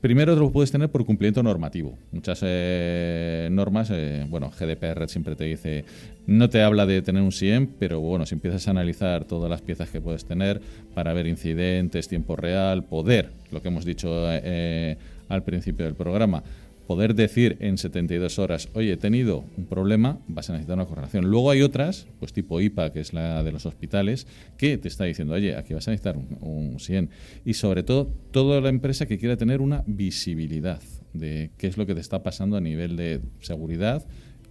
[0.00, 1.98] primero lo puedes tener por cumplimiento normativo.
[2.12, 5.84] Muchas eh, normas, eh, bueno, GDPR siempre te dice,
[6.26, 9.60] no te habla de tener un SIEM, pero bueno, si empiezas a analizar todas las
[9.60, 10.62] piezas que puedes tener
[10.94, 16.42] para ver incidentes, tiempo real, poder, lo que hemos dicho al principio del programa,
[16.86, 21.26] poder decir en 72 horas, oye, he tenido un problema, vas a necesitar una correlación.
[21.30, 24.26] Luego hay otras, pues tipo IPA, que es la de los hospitales,
[24.58, 27.10] que te está diciendo, oye, aquí vas a necesitar un, un 100.
[27.44, 30.80] Y sobre todo, toda la empresa que quiera tener una visibilidad
[31.12, 34.06] de qué es lo que te está pasando a nivel de seguridad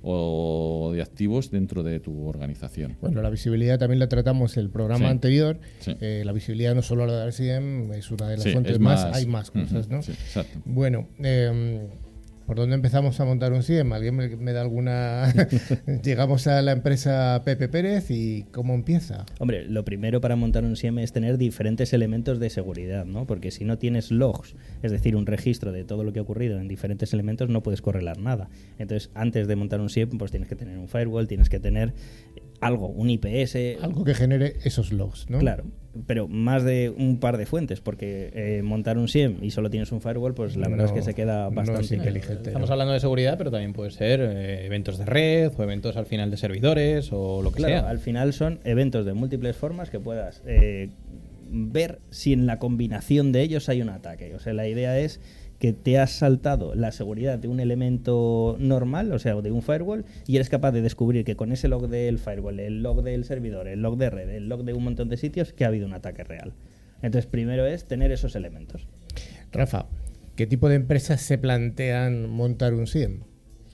[0.06, 2.98] o de activos dentro de tu organización.
[3.00, 5.12] Bueno, la visibilidad también la tratamos el programa Sí.
[5.12, 5.60] anterior.
[5.80, 5.96] Sí.
[6.02, 8.80] Eh, la visibilidad no solo la del SIEM, es una de las Sí, fuentes es
[8.80, 10.02] más, más- hay más cosas, Ujú, ¿no?
[10.02, 10.60] sí, exacto.
[10.66, 11.88] Bueno, eh,
[12.46, 13.94] ¿por dónde empezamos a montar un SIEM?
[13.94, 15.34] ¿Alguien me, me da alguna...?
[16.04, 19.26] Llegamos a la empresa Pepe Pérez y ¿cómo empieza?
[19.40, 23.26] Hombre, lo primero para montar un SIEM es tener diferentes elementos de seguridad, ¿no?
[23.26, 26.60] Porque si no tienes logs, es decir, un registro de todo lo que ha ocurrido
[26.60, 28.50] en diferentes elementos, no puedes correlar nada.
[28.80, 31.94] Entonces, antes de montar un SIEM, pues tienes que tener un firewall, tienes que tener
[32.66, 35.40] algo, un IPS, Algo que genere esos logs, ¿no?
[35.40, 35.66] Claro,
[36.08, 39.92] pero más de un par de fuentes, porque eh, montar un SIEM y solo tienes
[39.92, 42.50] un firewall, pues la verdad es No, que se queda no bastante es inteligente.
[42.50, 42.74] Estamos ¿no?
[42.74, 46.32] hablando de seguridad, pero también puede ser eh, eventos de red o eventos al final
[46.32, 47.90] de servidores o lo que Claro, sea.
[47.90, 50.90] al final son eventos de múltiples formas que puedas eh,
[51.56, 54.34] ver si en la combinación de ellos hay un ataque.
[54.34, 55.22] O sea, la idea es
[55.64, 60.04] que te has saltado la seguridad de un elemento normal, o sea, de un firewall,
[60.28, 63.70] y eres capaz de descubrir que con ese log del firewall, el log del servidor,
[63.70, 65.94] el log de red, el log de un montón de sitios, que ha habido un
[65.94, 66.52] ataque real.
[67.02, 68.90] Entonces, primero es tener esos elementos.
[69.54, 69.86] Rafa,
[70.36, 73.22] ¿qué tipo de empresas se plantean montar un SIEM?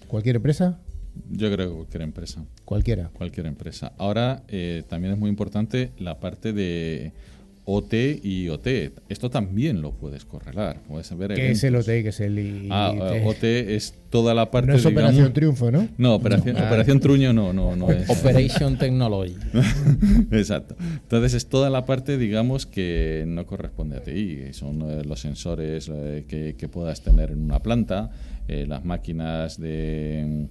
[0.07, 0.79] ¿Cualquier empresa?
[1.31, 2.45] Yo creo que cualquier empresa.
[2.65, 3.09] Cualquiera.
[3.13, 3.93] Cualquier empresa.
[3.97, 7.13] Ahora eh, también es muy importante la parte de
[7.71, 8.67] OT y OT.
[9.09, 10.81] Esto también lo puedes correlar.
[10.87, 11.75] Puedes ver ¿Qué es el.
[11.75, 11.85] OT?
[11.85, 12.67] ¿Qué es el IT?
[12.71, 13.43] Ah, eh, OT
[13.75, 15.87] es toda la parte no es digamos- Operación Triunfo, ¿no?
[15.99, 16.65] No, operación, No.
[16.65, 18.09] operación Truño no, no, no es.
[18.09, 19.35] Operation Technology.
[20.31, 20.75] Exacto.
[20.79, 24.39] Entonces es toda la parte, digamos, que no corresponde a ti.
[24.53, 28.09] Son eh, los sensores eh, que, que puedas tener en una planta,
[28.47, 30.47] eh, las máquinas de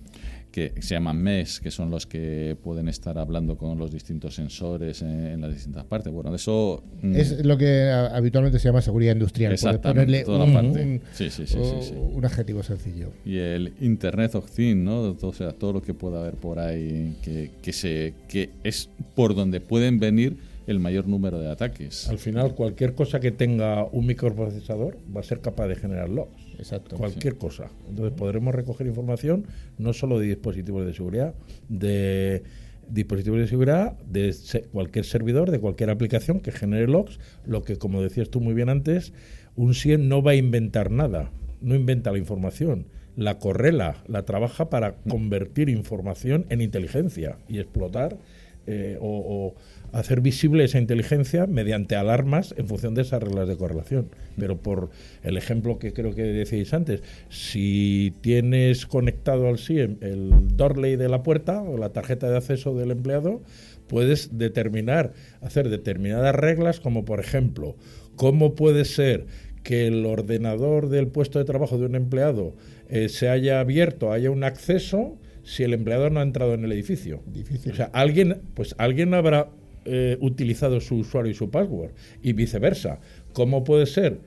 [0.74, 5.02] que se llaman MES, que son los que pueden estar hablando con los distintos sensores
[5.02, 6.12] en, en las distintas partes.
[6.12, 9.52] Bueno, eso mm, Es lo que a- habitualmente se llama seguridad industrial.
[9.52, 10.82] Exactamente, ponerle toda la un, parte.
[10.84, 11.94] un- Sí, sí, sí, sí, sí.
[11.96, 13.10] un adjetivo sencillo.
[13.24, 15.16] y el Internet of Things, ¿no?
[15.20, 19.34] O sea, todo lo que pueda haber por ahí que, que se que es por
[19.34, 22.08] donde pueden venir el mayor número de ataques.
[22.08, 26.47] Al final, cualquier cosa que tenga un microprocesador va a ser capaz de generar logs.
[26.58, 26.96] Exacto.
[26.96, 27.70] Cualquier cosa.
[27.88, 29.46] Entonces podremos recoger información
[29.78, 31.34] no solo de dispositivos de seguridad,
[31.68, 32.42] de
[32.88, 34.34] dispositivos de seguridad, de
[34.72, 38.68] cualquier servidor, de cualquier aplicación que genere logs, lo que como decías tú muy bien
[38.68, 39.12] antes,
[39.56, 44.70] un SIEM no va a inventar nada, no inventa la información, la correla, la trabaja
[44.70, 48.16] para convertir información en inteligencia y explotar
[48.66, 49.54] eh, o
[49.92, 54.09] hacer visible esa inteligencia mediante alarmas en función de esas reglas de correlación.
[54.38, 54.90] Pero por
[55.22, 61.09] el ejemplo que creo que decíais antes, si tienes conectado al SIEM el doorlay de
[61.09, 63.42] la puerta o la tarjeta de acceso del empleado,
[63.87, 67.77] puedes determinar, hacer determinadas reglas como por ejemplo,
[68.16, 69.27] cómo puede ser
[69.62, 72.55] que el ordenador del puesto de trabajo de un empleado
[72.88, 76.72] eh, se haya abierto, haya un acceso si el empleado no ha entrado en el
[76.72, 77.22] edificio.
[77.27, 77.72] Difícil.
[77.72, 79.48] O sea, alguien, pues alguien habrá
[79.88, 83.01] eh, utilizado su usuario y su password y viceversa.
[83.33, 84.20] ¿Cómo puede ser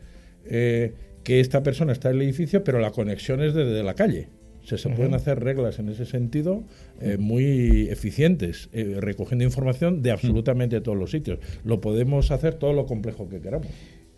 [0.45, 0.93] eh,
[1.23, 4.29] que esta persona está en el edificio pero la conexión es desde la calle?
[4.63, 6.63] Se pueden hacer reglas en ese sentido
[6.99, 11.39] eh, muy eficientes, eh, recogiendo información de absolutamente todos los sitios.
[11.63, 13.67] Lo podemos hacer todo lo complejo que queramos.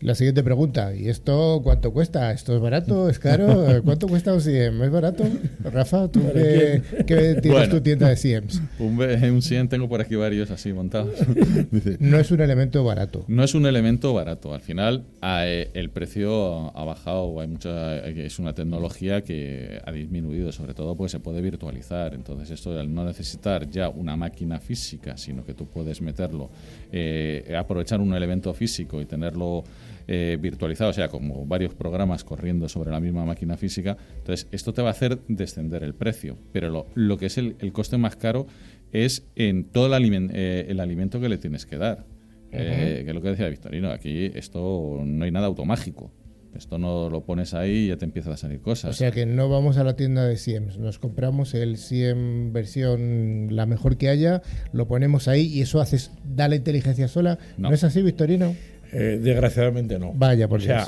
[0.02, 2.34] La siguiente pregunta, ¿y esto cuánto cuesta?
[2.34, 3.08] ¿Esto es barato?
[3.08, 3.66] ¿Es caro?
[3.86, 4.84] ¿Cuánto cuesta un SIEM?
[4.84, 5.24] ¿Es barato?
[5.64, 7.70] Rafa, ¿tú qué, qué tienes Bueno.
[7.76, 8.62] tu tienda de SIEMs?
[8.80, 11.14] Un, un 100 tengo por aquí varios así montados.
[12.00, 13.24] No es un elemento barato.
[13.30, 14.54] No es un elemento barato.
[14.54, 17.40] Al final, el precio ha bajado.
[17.40, 22.14] Hay mucha, es una tecnología que ha disminuido, sobre todo porque se puede virtualizar.
[22.14, 26.50] Entonces, esto al no necesitar ya una máquina física, sino que tú puedes meterlo,
[26.92, 29.64] eh, aprovechar un elemento físico y tenerlo
[30.08, 33.98] eh, virtualizado, o sea, como varios programas corriendo sobre la misma máquina física.
[34.18, 36.38] Entonces, esto te va a hacer descender el precio.
[36.52, 38.48] Pero lo, lo que es el, el coste más caro
[38.92, 42.06] es en todo el, alimen- eh, el alimento que le tienes que dar.
[42.52, 46.12] Eh, que es lo que decía Victorino, aquí esto no hay nada automágico.
[46.56, 48.92] Esto no lo pones ahí y ya te empiezan a salir cosas.
[48.92, 53.48] O sea que no vamos a la tienda de SIEMs, nos compramos el SIEM versión
[53.50, 57.40] la mejor que haya, lo ponemos ahí y eso hace, da la inteligencia sola.
[57.58, 57.74] ¿No, No.
[57.74, 58.56] es así, Victorino?
[58.94, 60.14] Eh, desgraciadamente no.
[60.14, 60.88] Vaya, por O sea,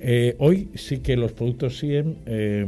[0.00, 2.66] eh, hoy sí que los productos SIEM eh,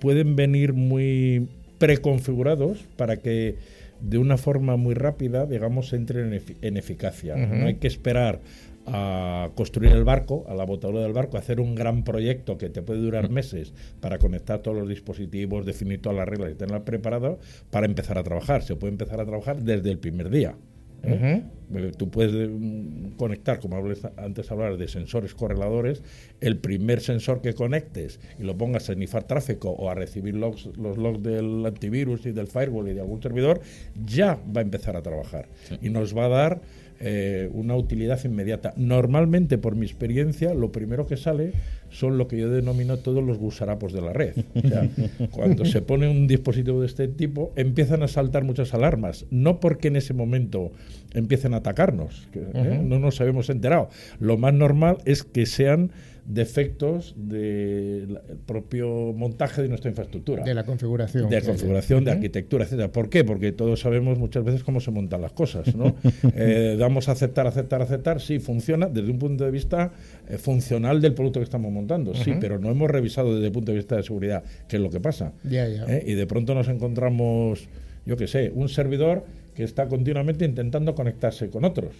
[0.00, 3.56] pueden venir muy preconfigurados para que
[4.00, 7.36] de una forma muy rápida, digamos, entren en, en eficacia.
[7.36, 8.40] No hay que esperar
[8.86, 12.82] a construir el barco, a la botadura del barco, hacer un gran proyecto que te
[12.82, 17.38] puede durar meses para conectar todos los dispositivos, definir todas las reglas y tenerlas preparadas
[17.70, 18.62] para empezar a trabajar.
[18.62, 20.56] Se puede empezar a trabajar desde el primer día.
[21.02, 21.42] ¿Eh?
[21.74, 26.02] Eh, Tú puedes mm, conectar, como hablé antes hablar de sensores correladores,
[26.40, 30.66] el primer sensor que conectes y lo pongas a snifar tráfico o a recibir logs,
[30.76, 33.60] los logs del antivirus y del firewall y de algún servidor,
[34.04, 35.48] ya va a empezar a trabajar.
[35.80, 36.60] Y nos va a dar
[37.04, 38.74] eh, una utilidad inmediata.
[38.76, 41.52] Normalmente, por mi experiencia, lo primero que sale
[41.90, 44.34] son lo que yo denomino todos los gusarapos de la red.
[44.54, 44.88] O sea,
[45.32, 49.26] cuando se pone un dispositivo de este tipo, empiezan a saltar muchas alarmas.
[49.30, 50.70] No porque en ese momento
[51.12, 52.80] empiecen a atacarnos, que, ¿eh?
[52.84, 53.88] no nos habíamos enterado.
[54.20, 55.90] Lo más normal es que sean
[56.24, 60.44] defectos del propio montaje de nuestra infraestructura.
[60.44, 61.28] De la configuración.
[61.28, 62.92] De Sí, configuración, de arquitectura, etcétera.
[62.92, 63.24] ¿Por qué?
[63.24, 65.94] Porque todos sabemos muchas veces cómo se montan las cosas, ¿no?
[66.34, 69.92] Eh, damos a aceptar, aceptar, aceptar, sí, funciona desde un punto de vista
[70.28, 72.40] eh, funcional del producto que estamos montando, sí, Ujú.
[72.40, 75.00] pero no hemos revisado desde el punto de vista de seguridad qué es lo que
[75.00, 75.32] pasa.
[75.44, 75.84] Ya, ya.
[75.86, 76.04] ¿eh?
[76.06, 77.68] Y de pronto nos encontramos,
[78.06, 81.94] yo qué sé, un servidor que está continuamente intentando conectarse con otros.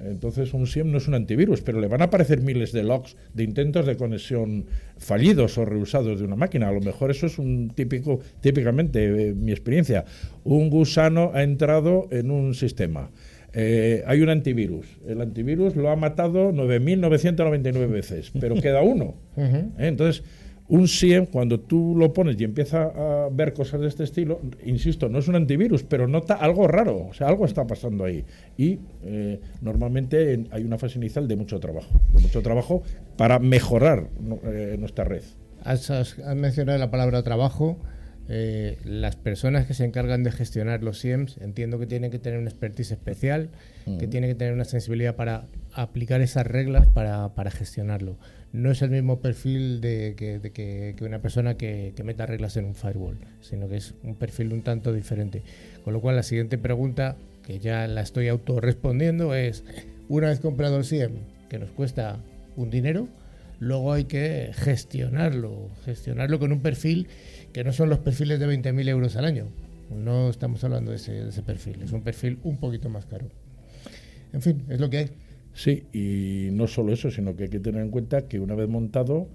[0.00, 3.16] Entonces un SIEM no es un antivirus, pero le van a aparecer miles de logs
[3.32, 4.66] de intentos de conexión
[4.98, 6.68] fallidos o reusados de una máquina.
[6.68, 10.04] A lo mejor eso es un típico, típicamente eh, mi experiencia.
[10.44, 13.10] Un gusano ha entrado en un sistema.
[13.52, 14.86] Eh, hay un antivirus.
[15.06, 19.14] El antivirus lo ha matado 9.999 veces, pero queda uno.
[19.36, 19.68] ¿eh?
[19.78, 20.24] Entonces,
[20.68, 25.08] un SIEM, cuando tú lo pones y empieza a ver cosas de este estilo, insisto,
[25.10, 28.24] no es un antivirus, pero nota algo raro, o sea, algo está pasando ahí.
[28.56, 32.82] Y eh, normalmente en- hay una fase inicial de mucho trabajo, de mucho trabajo
[33.18, 34.08] para mejorar
[34.44, 35.22] eh, nuestra red.
[35.64, 37.78] Has, has- mencionado la palabra trabajo.
[38.26, 42.38] Eh, las personas que se encargan de gestionar los SIEMs entiendo que tienen que tener
[42.38, 43.50] una expertise especial,
[43.98, 48.16] que tienen que tener una sensibilidad para aplicar esas reglas para, para gestionarlo.
[48.54, 52.76] No es el mismo perfil de que, una persona que, que meta reglas en un
[52.76, 55.42] firewall, sino que es un perfil un tanto diferente.
[55.82, 59.64] Con lo cual la siguiente pregunta, que ya la estoy autorrespondiendo, es,
[60.08, 61.14] una vez comprado el SIEM,
[61.48, 62.20] que nos cuesta
[62.54, 63.08] un dinero,
[63.58, 67.08] luego hay que gestionarlo, gestionarlo con un perfil
[67.52, 69.48] que no son los perfiles de 20.000 euros al año.
[69.90, 73.26] No estamos hablando de ese, de ese perfil, es un perfil un poquito más caro.
[74.32, 75.10] En fin, es lo que hay.
[75.54, 78.68] Sí, y no solo eso, sino que hay que tener en cuenta que una vez
[78.68, 79.28] montado,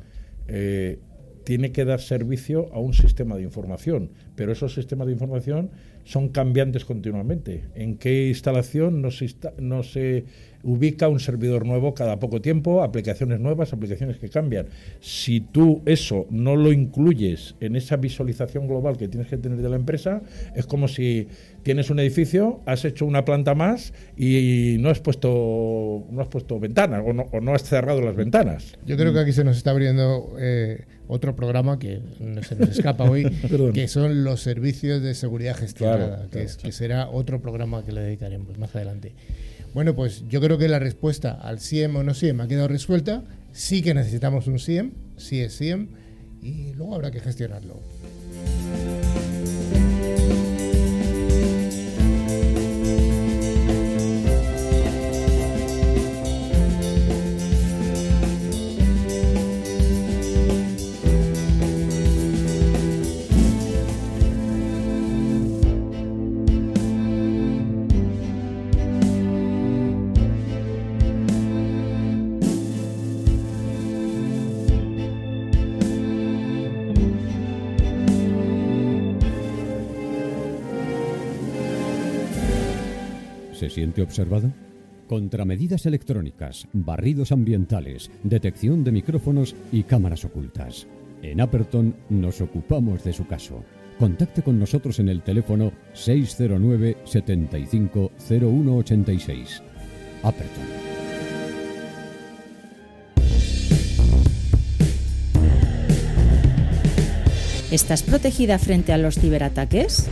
[0.47, 0.99] eh,
[1.45, 5.71] tiene que dar servicio a un sistema de información, pero esos sistemas de información
[6.10, 7.65] son cambiantes continuamente.
[7.76, 10.26] ¿En qué instalación no se, insta- no se
[10.63, 14.65] ubica un servidor nuevo cada poco tiempo, aplicaciones nuevas, aplicaciones que cambian?
[15.02, 19.69] Si tú eso no lo incluyes en esa visualización global que tienes que tener de
[19.69, 20.24] la empresa,
[20.56, 21.28] es como si
[21.62, 26.60] tienes un edificio, has hecho una planta más y no has puesto, no has puesto
[26.60, 28.74] ventanas o no, o no has cerrado las ventanas.
[28.86, 32.02] Yo creo que aquí se nos está abriendo eh, otro programa que
[32.48, 33.24] se nos escapa hoy,
[33.74, 37.83] que son los servicios de seguridad gestionada, Claro, que, claro, es- que será otro programa
[37.83, 39.13] que le dedicaremos más adelante.
[39.73, 43.23] Bueno, pues yo creo que la respuesta al SIEM o no SIEM ha quedado resuelta.
[43.51, 45.88] Sí que necesitamos un SIEM, sí es SIEM,
[46.41, 47.79] y luego habrá que gestionarlo.
[83.60, 84.54] ¿Se siente observado?
[85.10, 90.88] Contramedidas electrónicas, barridos ambientales, detección de micrófonos y cámaras ocultas.
[91.22, 93.65] En Aperton nos ocupamos de su caso.
[93.98, 99.62] Contacte con nosotros en el teléfono 609 75 0186.
[100.24, 100.63] Aperton.
[107.72, 110.08] ¿Estás protegida frente a los ciberataques?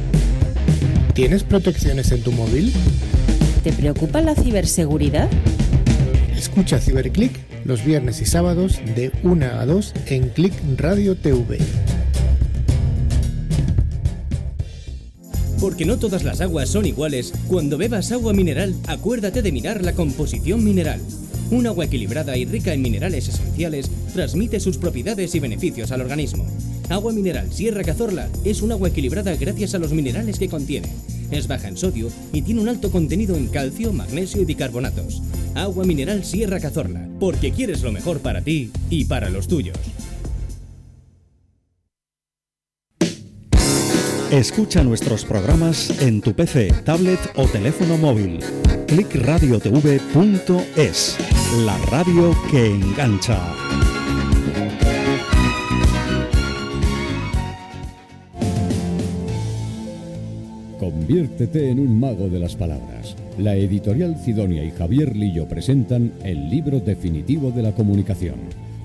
[1.14, 2.72] ¿Tienes protecciones en tu móvil?
[3.68, 5.30] ¿Te preocupa la ciberseguridad?
[6.38, 7.34] Escucha CiberClick
[7.66, 11.60] los viernes y sábados de 1 a 2 en Click Radio TV.
[15.60, 19.92] Porque no todas las aguas son iguales, cuando bebas agua mineral, acuérdate de mirar la
[19.92, 21.02] composición mineral.
[21.52, 26.46] Un agua equilibrada y rica en minerales esenciales transmite sus propiedades y beneficios al organismo.
[26.88, 30.88] Agua mineral Sierra Cazorla es un agua equilibrada gracias a los minerales que contiene.
[31.32, 35.22] Es baja en sodio y tiene un alto contenido en calcio, magnesio y bicarbonatos.
[35.56, 39.78] Agua mineral Sierra Cazorla, porque quieres lo mejor para ti y para los tuyos.
[44.32, 48.40] Escucha nuestros programas en tu PC, tablet o teléfono móvil.
[48.88, 51.18] clickradiotv.es,
[51.64, 53.40] la radio que engancha.
[61.08, 63.16] Conviértete en un mago de las palabras.
[63.38, 68.36] La editorial Cidonia y Javier Lillo presentan el libro definitivo de la comunicación.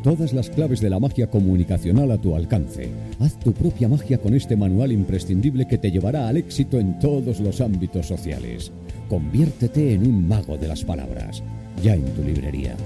[0.04, 2.90] Todas las claves de la magia comunicacional a tu alcance.
[3.18, 7.40] Haz tu propia magia con este manual imprescindible que te llevará al éxito en todos
[7.40, 8.70] los ámbitos sociales.
[9.08, 11.42] Conviértete en un mago de las palabras.
[11.82, 12.76] Ya en tu librería.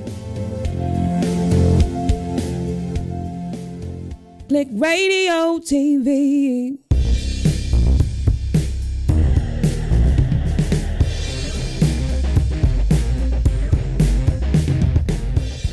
[4.49, 6.86] Click Radio TV.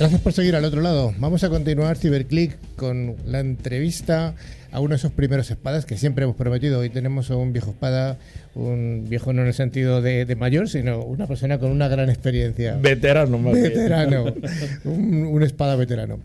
[0.03, 1.13] Gracias por seguir al otro lado.
[1.17, 4.35] Vamos a continuar Ciberclick con la entrevista
[4.73, 6.79] a uno de esos primeros espadas que siempre hemos prometido.
[6.79, 8.17] Hoy tenemos a un viejo espada,
[8.55, 12.09] un viejo no en el sentido de, de mayor, sino una persona con una gran
[12.09, 12.75] experiencia.
[12.81, 13.65] Veterano, más bien.
[13.65, 14.33] Veterano.
[14.85, 16.19] un, un espada veterano.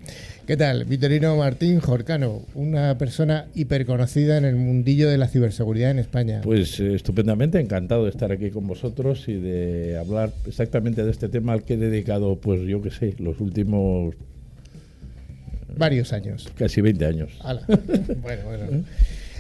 [0.47, 0.87] ¿Qué tal?
[0.87, 6.41] Vitorino Martín Jorcano, una persona hiperconocida en el mundillo de la ciberseguridad en España.
[6.43, 11.29] Pues eh, estupendamente, encantado de estar aquí con vosotros y de hablar exactamente de este
[11.29, 14.15] tema al que he dedicado, pues yo qué sé, los últimos
[15.79, 16.49] Varios años.
[16.57, 17.31] casi 20 años.
[17.43, 17.63] Ala.
[18.23, 18.85] bueno, bueno.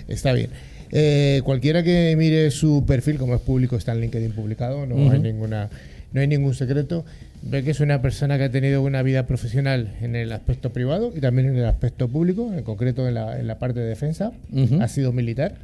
[0.08, 0.50] Está bien.
[0.90, 5.18] Eh, cualquiera que mire su perfil, como es público, está en LinkedIn publicado, no hay
[5.18, 5.68] ninguna,
[6.12, 7.04] no hay ningún secreto.
[7.42, 11.12] Ve que es una persona que ha tenido una vida profesional en el aspecto privado
[11.14, 14.32] y también en el aspecto público, en concreto en la, en la parte de defensa.
[14.80, 15.54] Ha sido militar,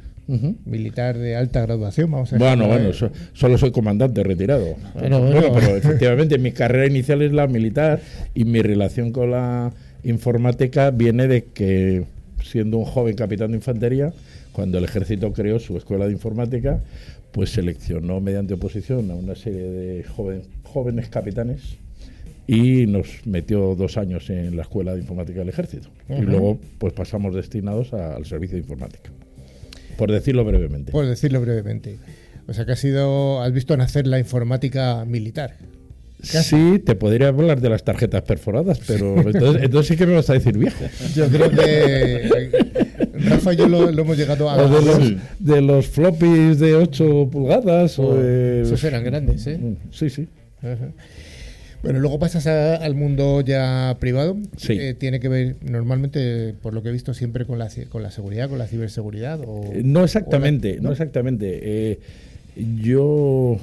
[0.65, 4.75] militar de alta graduación, vamos a Bueno, dejarlo, bueno, so- solo soy comandante retirado.
[4.93, 5.51] Bueno, bueno.
[5.53, 7.99] pero efectivamente mi carrera inicial es la militar
[8.33, 9.73] y mi relación con la
[10.05, 12.05] informática viene de que,
[12.43, 14.13] siendo un joven capitán de infantería,
[14.53, 16.79] cuando el ejército creó su escuela de informática,
[17.31, 21.61] pues seleccionó mediante oposición a una serie de joven- jóvenes capitanes
[22.47, 25.89] y nos metió dos años en la escuela de informática del ejército.
[26.09, 29.09] Y luego pues pasamos destinados a- al servicio de informática.
[29.97, 30.91] Por decirlo brevemente.
[30.91, 31.97] Por decirlo brevemente.
[32.47, 35.55] O sea que has sido, has visto nacer la informática militar.
[36.25, 40.29] Sí, te podría hablar de las tarjetas perforadas, pero entonces, entonces sí que me vas
[40.29, 40.83] a decir viejo.
[41.15, 42.29] Yo creo que eh,
[43.13, 45.17] Rafa y yo lo, lo hemos llegado a O de los, Sí.
[45.39, 47.97] de los floppies de 8 pulgadas.
[47.99, 49.59] o de- Esos eran grandes, ¿eh?
[49.91, 50.27] Sí, sí.
[50.61, 50.89] Ajá.
[51.83, 54.37] Bueno, luego pasas a- al mundo ya privado.
[54.57, 54.73] Sí.
[54.73, 58.09] Eh, tiene que ver normalmente, por lo que he visto, siempre con la, con la
[58.09, 59.39] seguridad, con la ciberseguridad.
[59.45, 61.59] O, Eh, No exactamente, o la- no exactamente.
[61.61, 61.99] Eh,
[62.55, 63.57] yo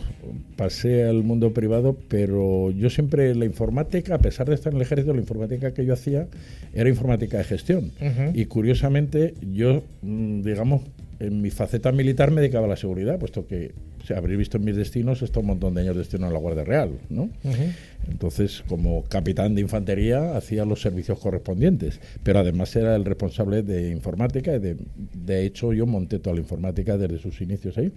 [0.57, 4.82] pasé al mundo privado, pero yo siempre la informática, a pesar de estar en el
[4.82, 6.26] ejército, la informática que yo hacía
[6.74, 7.90] era informática de gestión.
[8.01, 8.32] Ujú.
[8.34, 10.82] Y curiosamente, yo, mm, digamos,
[11.20, 13.72] en mi faceta militar me dedicaba a la seguridad, puesto que,
[14.07, 16.38] si habréis visto en mis destinos, he estado un montón de años destino en la
[16.38, 17.22] Guardia Real, ¿no?
[17.45, 17.62] Ujú.
[18.11, 23.90] Entonces, como capitán de infantería, hacía los servicios correspondientes, pero además era el responsable de
[23.90, 24.55] informática.
[24.57, 24.76] y De,
[25.24, 27.93] de hecho, yo monté toda la informática desde sus inicios ahí.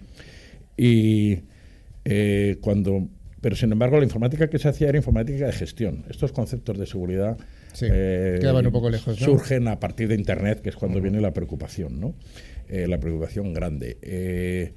[0.76, 1.40] Y
[2.04, 3.08] eh, cuando.
[3.40, 6.04] Pero sin embargo, la informática que se hacía era informática de gestión.
[6.08, 7.36] Estos conceptos de seguridad
[7.72, 9.26] Sí, quedaban un poco lejos, ¿no?
[9.26, 12.14] surgen a partir de Internet, que es cuando viene la preocupación, ¿no?
[12.68, 13.98] Eh, la preocupación grande.
[14.00, 14.72] Eh,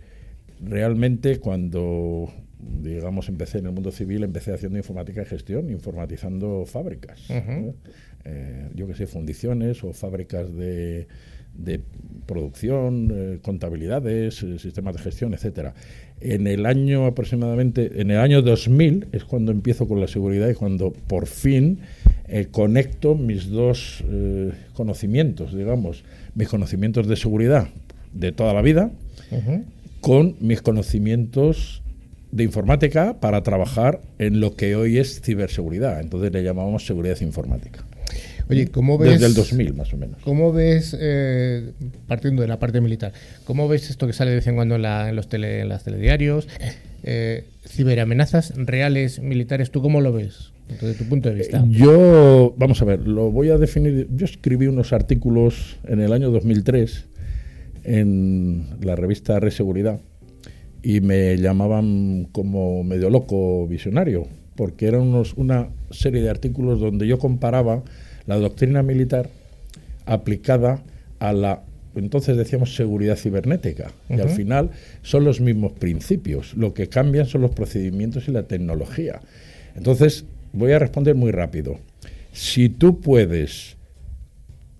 [0.61, 2.29] realmente cuando
[2.59, 7.21] digamos empecé en el mundo civil empecé haciendo informática de gestión informatizando fábricas.
[7.29, 7.73] ¿no?
[8.25, 11.07] Eh, yo que sé fundiciones o fábricas de,
[11.53, 11.81] de
[12.25, 15.73] producción eh, contabilidades eh, sistemas de gestión etcétera
[16.21, 20.53] en el año aproximadamente en el año 2000 es cuando empiezo con la seguridad y
[20.53, 21.79] cuando por fin
[22.27, 24.03] eh, conecto mis dos
[24.73, 26.03] conocimientos digamos
[26.35, 27.67] mis conocimientos de seguridad
[28.13, 28.91] de toda la vida
[30.01, 31.81] con mis conocimientos
[32.31, 35.99] de informática para trabajar en lo que hoy es ciberseguridad.
[35.99, 37.83] Entonces le llamamos seguridad informática.
[38.49, 39.11] Oye, ¿cómo ves?
[39.11, 40.21] Desde el 2000 más o menos.
[40.23, 41.71] ¿Cómo ves, eh,
[42.07, 43.13] partiendo de la parte militar,
[43.45, 45.69] cómo ves esto que sale de vez en cuando en, la- en los tele, en
[45.69, 46.47] las telediarios?
[47.03, 50.51] Eh, ciberamenazas reales militares, ¿tú cómo lo ves?
[50.67, 51.63] Desde tu punto de vista.
[51.67, 54.07] Yo, vamos a ver, lo voy a definir.
[54.15, 57.05] Yo escribí unos artículos en el año 2003
[57.83, 59.99] en la revista Reseguridad
[60.83, 67.07] y me llamaban como medio loco visionario, porque eran unos, una serie de artículos donde
[67.07, 67.83] yo comparaba
[68.29, 69.29] la doctrina militar
[70.05, 70.81] aplicada
[71.19, 71.61] a la
[71.95, 74.69] entonces decíamos seguridad cibernética y al final
[75.01, 79.19] son los mismos principios lo que cambian son los procedimientos y la tecnología.
[79.75, 80.23] Entonces
[80.53, 81.79] voy a responder muy rápido.
[82.31, 83.75] Si tú puedes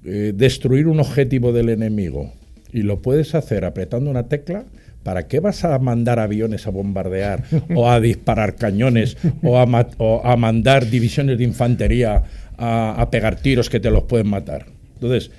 [0.06, 2.32] eh, destruir un objetivo del enemigo
[2.72, 4.66] y lo puedes hacer apretando una tecla,
[5.04, 7.44] ¿para qué vas a mandar aviones a bombardear
[7.76, 12.24] o a disparar cañones o a, ma- o a mandar divisiones de infantería
[12.60, 14.68] a, a pegar tiros que te los pueden matar?
[14.96, 15.32] Entonces,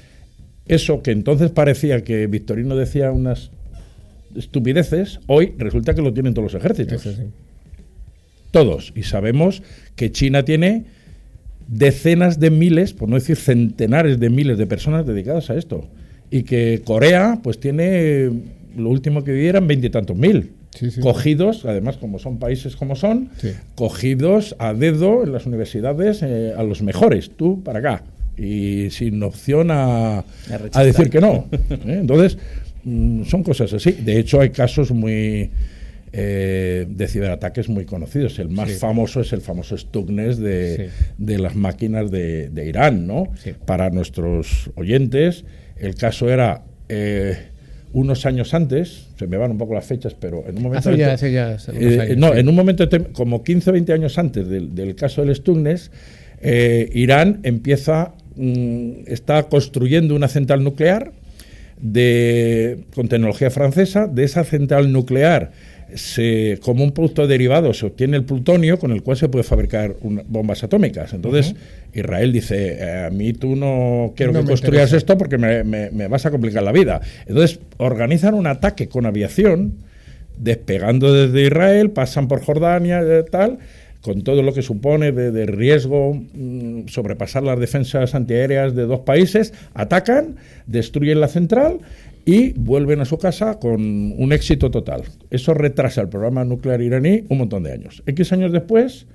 [0.66, 3.50] eso que entonces parecía que Victorino decía unas
[4.36, 7.02] estupideces, hoy resulta que lo tienen todos los ejércitos.
[7.02, 7.10] Sí.
[8.50, 8.92] Todos.
[8.94, 9.62] Y sabemos
[9.96, 10.84] que China tiene
[11.66, 15.88] decenas de miles, por no decir centenares de miles de personas dedicadas a esto.
[16.30, 18.30] Y que Corea, pues tiene,
[18.76, 20.52] lo último que vi eran veintitantos mil.
[20.74, 21.00] Sí, sí.
[21.00, 23.52] Cogidos, además como son países como son, Sí.
[23.74, 28.02] cogidos a dedo en las universidades eh, a los mejores, tú para acá.
[28.36, 30.24] Y sin opción a,
[30.72, 31.46] a decir que no.
[31.52, 31.98] ¿eh?
[32.00, 32.38] Entonces,
[32.84, 33.92] mm, son cosas así.
[33.92, 35.50] De hecho, hay casos muy
[36.12, 38.38] eh, de ciberataques muy conocidos.
[38.40, 38.76] El más Sí.
[38.78, 41.04] famoso es el famoso Stuxnet de, Sí.
[41.18, 43.24] de las máquinas de, de Irán, ¿no?
[43.36, 43.52] Sí.
[43.64, 45.44] Para nuestros oyentes,
[45.76, 47.36] el caso era eh,
[47.92, 50.94] unos años antes, se me van un poco las fechas, pero en un momento...
[50.94, 52.38] Ya, eh, años, no, sí.
[52.38, 55.90] en un momento, como 15 o 20 años antes del, del caso del Stuxnet,
[56.40, 61.12] eh, Irán empieza, mm, está construyendo una central nuclear
[61.80, 64.06] de, con tecnología francesa.
[64.06, 65.52] De esa central nuclear,
[65.96, 69.94] se, como un producto derivado, se obtiene el plutonio con el cual se puede fabricar
[70.02, 71.12] una- bombas atómicas.
[71.12, 71.54] Entonces,
[71.94, 74.96] Israel dice, eh, a mí tú no quiero No que construyas interesa.
[74.96, 77.00] esto porque me, me- me vas a complicar la vida.
[77.26, 79.74] Entonces, organizan un ataque con aviación,
[80.38, 83.58] despegando desde Israel, pasan por Jordania, eh, tal,
[84.00, 89.00] con todo lo que supone de, de riesgo, mm, sobrepasar las defensas antiaéreas de dos
[89.00, 90.36] países, atacan,
[90.66, 91.80] destruyen la central
[92.24, 95.02] y vuelven a su casa con un éxito total.
[95.30, 98.02] Eso retrasa el programa nuclear iraní un montón de años.
[98.06, 99.06] X años después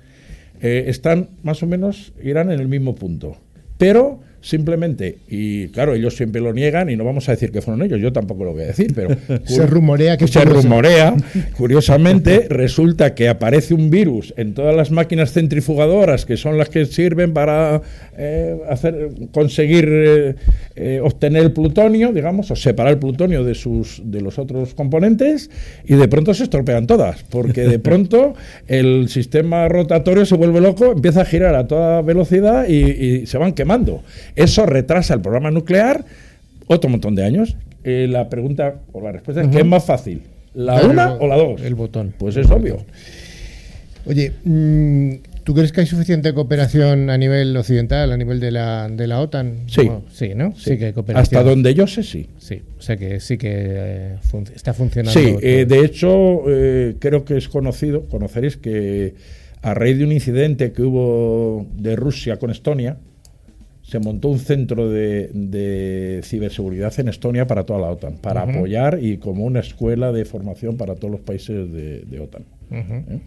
[0.60, 3.36] eh, están más o menos, Irán en el mismo punto.
[3.78, 7.82] Pero simplemente, y claro, ellos siempre lo niegan y no vamos a decir que fueron
[7.84, 9.08] ellos, yo tampoco lo voy a decir, pero
[9.44, 11.16] Se rumorea que se rumorea,
[11.56, 16.86] curiosamente, resulta que aparece un virus en todas las máquinas centrifugadoras que son las que
[16.86, 17.82] sirven para
[18.16, 20.34] eh, hacer conseguir eh,
[20.76, 25.50] eh, obtener el plutonio, digamos, o separar el plutonio de sus de los otros componentes
[25.84, 28.34] y de pronto se estropean todas, porque de pronto
[28.68, 33.38] el sistema rotatorio se vuelve loco, empieza a girar a toda velocidad y, y se
[33.38, 34.04] van quemando.
[34.36, 36.04] Eso retrasa el programa nuclear
[36.66, 37.56] otro montón de años.
[37.84, 40.22] Eh, la pregunta o la respuesta es ¿qué es más fácil?
[40.54, 41.60] ¿La una el- o la dos?
[41.62, 42.14] el botón.
[42.18, 42.84] Pues es obvio.
[44.06, 45.10] Oye, mm,
[45.42, 49.20] ¿tú crees que hay suficiente cooperación a nivel occidental, a nivel de la, de la
[49.20, 49.64] OTAN?
[49.66, 49.82] Sí.
[49.84, 50.54] Bueno, sí, ¿no?
[50.56, 51.22] Sí, que hay cooperación.
[51.38, 52.28] Hasta donde yo sé, sí.
[52.38, 55.18] Sí, o sea que sí que eh, fun- está funcionando.
[55.18, 59.14] Sí, eh, de hecho, eh, creo que es conocido, conoceréis que
[59.62, 62.98] a raíz de un incidente que hubo de Rusia con Estonia,
[63.86, 68.98] se montó un centro de, de ciberseguridad en Estonia para toda la OTAN, para apoyar
[69.00, 72.42] y como una escuela de formación para todos los países de, de OTAN.
[72.72, 73.20] ¿eh?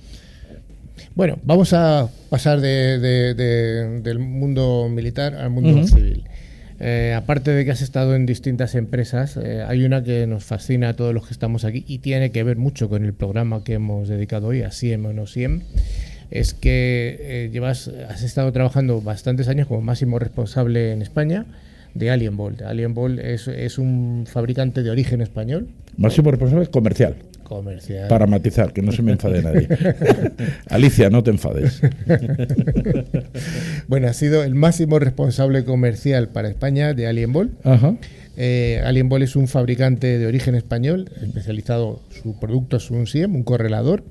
[1.15, 6.23] Bueno, vamos a pasar de- de- de- del mundo militar al mundo civil.
[6.81, 10.89] Eh, aparte de que has estado en distintas empresas, eh, hay una que nos fascina
[10.89, 13.73] a todos los que estamos aquí y tiene que ver mucho con el programa que
[13.73, 15.61] hemos dedicado hoy, a SIEM o no SIEM.
[16.31, 21.45] Es que eh, llevas, has estado trabajando bastantes años como máximo responsable en España
[21.95, 22.61] de Alien Bolt.
[22.61, 27.15] Alien Bolt es, es un fabricante de origen español, Máximo responsable comercial.
[27.43, 28.07] comercial.
[28.07, 29.67] Para matizar, que no se me enfade nadie.
[30.69, 31.81] Alicia, no te enfades.
[33.87, 37.51] bueno, ha sido el máximo responsable comercial para España de Alien Ball.
[37.63, 37.95] Ajá.
[38.37, 43.35] Eh, Alien Ball es un fabricante de origen español, especializado, su producto es un SIEM,
[43.35, 44.03] un correlador.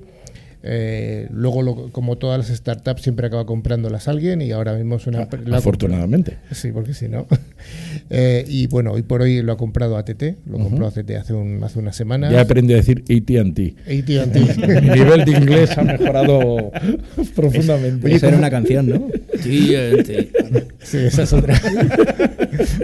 [0.61, 5.07] Eh, luego, lo- como todas las startups, siempre acaba comprándolas alguien y ahora mismo es
[5.07, 5.27] una...
[5.45, 6.37] La- afortunadamente.
[6.51, 7.27] Sí, porque si no.
[8.11, 11.63] Eh, y bueno, hoy por hoy lo ha comprado ATT, lo compró ATT hace, un,
[11.63, 12.31] hace unas semanas.
[12.31, 13.75] Ya aprendí a decir AT&T.
[13.85, 14.81] AT&T.
[14.81, 16.71] Mi nivel de inglés ha mejorado
[17.35, 18.07] profundamente.
[18.07, 19.07] Oye, Esa era ¿cómo- una canción, ¿no?
[19.43, 19.75] Sí,
[20.97, 21.59] esa es otra.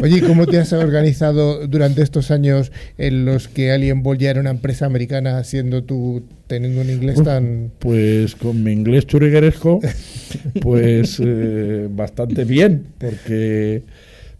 [0.04, 4.30] Oye, ¿y ¿cómo te has organizado durante estos años en los que Alien Ball ya
[4.30, 7.72] era una empresa americana, siendo tú teniendo un inglés tan...
[7.80, 9.80] Pues con mi inglés churigueresco,
[10.62, 13.84] pues eh, bastante bien, porque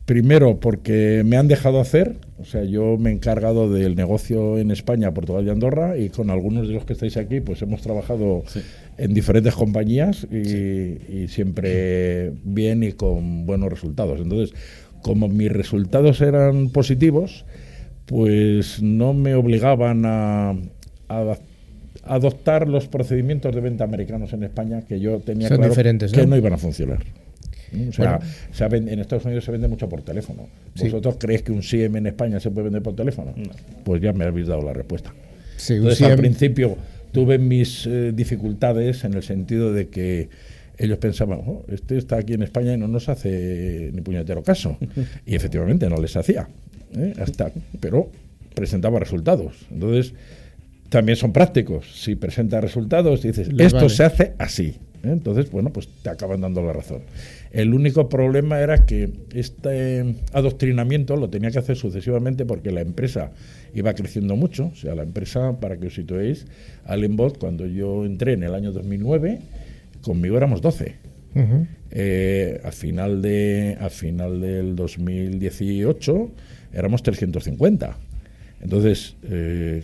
[0.06, 4.70] primero porque me han dejado hacer, o sea, yo me he encargado del negocio en
[4.70, 8.44] España, Portugal y Andorra, y con algunos de los que estáis aquí, pues hemos trabajado
[8.98, 14.22] en diferentes compañías y, y siempre bien y con buenos resultados.
[14.22, 14.56] Entonces,
[15.02, 17.46] como mis resultados eran positivos,
[18.06, 20.56] pues no me obligaban a,
[21.10, 21.38] a
[22.06, 26.22] adoptar los procedimientos de venta americanos en España que yo tenía Son claro diferentes, que
[26.22, 26.28] ¿no?
[26.28, 27.00] no iban a funcionar.
[27.72, 27.90] ¿no?
[27.90, 28.32] O sea, Bueno.
[28.52, 30.48] se en Estados Unidos se vende mucho por teléfono.
[30.76, 30.84] Sí.
[30.86, 33.34] ¿Vosotros creéis que un SIEM en España se puede vender por teléfono?
[33.84, 35.14] Pues ya me habéis dado la respuesta.
[35.58, 36.78] Sí, Entonces, al principio
[37.12, 40.30] tuve mis eh, dificultades en el sentido de que
[40.78, 44.78] ellos pensaban, "Oh, este está aquí en España y no nos hace ni puñetero caso.
[45.26, 46.48] y efectivamente no les hacía.
[46.96, 47.14] ¿eh?
[47.20, 48.10] Hasta, pero
[48.54, 49.66] presentaba resultados.
[49.72, 50.14] Entonces,
[50.96, 51.86] también son prácticos.
[51.94, 53.90] Si presenta resultados, dices, Les esto vale.
[53.90, 54.78] se hace así.
[55.04, 55.10] ¿eh?
[55.12, 57.02] Entonces, bueno, pues te acaban dando la razón.
[57.52, 63.32] El único problema era que este adoctrinamiento lo tenía que hacer sucesivamente porque la empresa
[63.74, 64.68] iba creciendo mucho.
[64.68, 66.48] O sea, la empresa, para que os situéis,
[66.86, 69.40] Allenbot, cuando yo entré en el año 2009,
[70.02, 70.96] conmigo éramos 12.
[71.36, 71.68] Ujú.
[71.92, 76.32] Eh, a final de a final del 2018
[76.72, 77.98] éramos 350
[78.62, 79.84] entonces eh,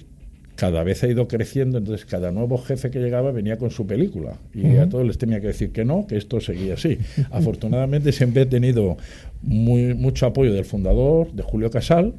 [0.61, 4.37] cada vez ha ido creciendo entonces cada nuevo jefe que llegaba venía con su película.
[4.53, 6.99] Y a todos les tenía que decir que no que esto seguía así.
[7.31, 8.95] Afortunadamente siempre he tenido
[9.41, 12.13] muy mucho apoyo del fundador de Julio Casal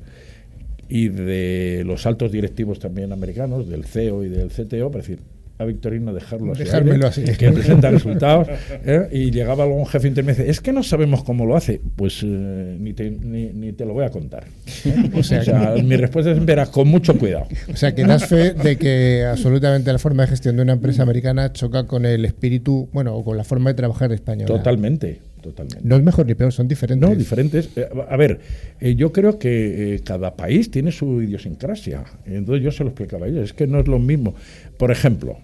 [0.88, 5.20] y de los altos directivos también americanos del CEO y del CTO para decir
[5.62, 7.36] a Victorino dejarlo así, Dejármelo aire, así.
[7.38, 8.48] que presenta resultados
[8.84, 9.08] ¿eh?
[9.12, 12.22] y llegaba algún jefe intermedio y dice, es que no sabemos cómo lo hace pues
[12.22, 14.44] eh, ni, te, ni, ni te lo voy a contar
[15.14, 18.26] O sea, o sea, mi respuesta es verás con mucho cuidado O sea, que das
[18.26, 22.24] fe de que absolutamente la forma de gestión de una empresa americana choca con el
[22.24, 24.46] espíritu, bueno, o con la forma de trabajar española.
[24.46, 27.08] totalmente totalmente No es mejor ni peor, son diferentes.
[27.08, 27.68] No, diferentes.
[27.76, 28.40] Eh, A ver,
[28.80, 32.04] eh, yo creo que eh, cada país tiene su idiosincrasia.
[32.24, 33.44] Entonces yo se lo explicaba a ellos.
[33.44, 34.34] Es que no es lo mismo.
[34.78, 35.36] Por ejemplo,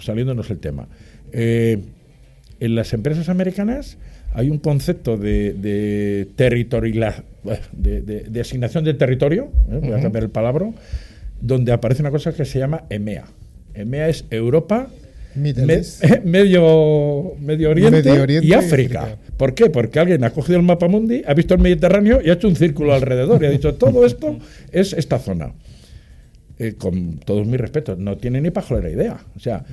[0.00, 0.88] saliéndonos el tema,
[2.60, 3.98] en las empresas americanas
[4.34, 7.24] hay un concepto de, de territorialidad,
[7.72, 10.70] de, de- de asignación de territorio, voy a cambiar el palabra,
[11.40, 13.24] donde aparece una cosa que se llama EMEA.
[13.74, 14.88] EMEA es Europa,
[16.24, 19.02] Medio, Medio, Oriente Medio Oriente y África.
[19.02, 19.18] África.
[19.36, 19.70] ¿Por qué?
[19.70, 22.56] Porque alguien ha cogido el mapa mundi, ha visto el Mediterráneo y ha hecho un
[22.56, 24.38] círculo alrededor y ha dicho, todo esto
[24.72, 25.52] es esta zona.
[26.58, 29.18] Eh, con todos mis respetos, no tiene ni pajolera idea.
[29.36, 29.64] O sea,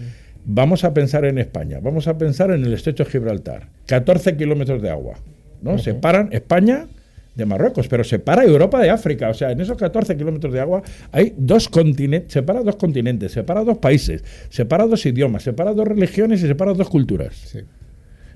[0.45, 3.69] vamos a pensar en España, vamos a pensar en el estrecho de Gibraltar.
[3.87, 5.15] 14 kilómetros de agua.
[5.61, 5.79] ¿no?
[5.79, 6.87] Separan España
[7.35, 9.29] de Marruecos, pero separa Europa de África.
[9.29, 10.81] O sea, en esos 14 kilómetros de agua
[11.11, 16.41] hay dos continentes, separa dos continentes, separa dos países, separa dos idiomas, separa dos religiones
[16.43, 17.35] y separa dos culturas.
[17.35, 17.59] Sí.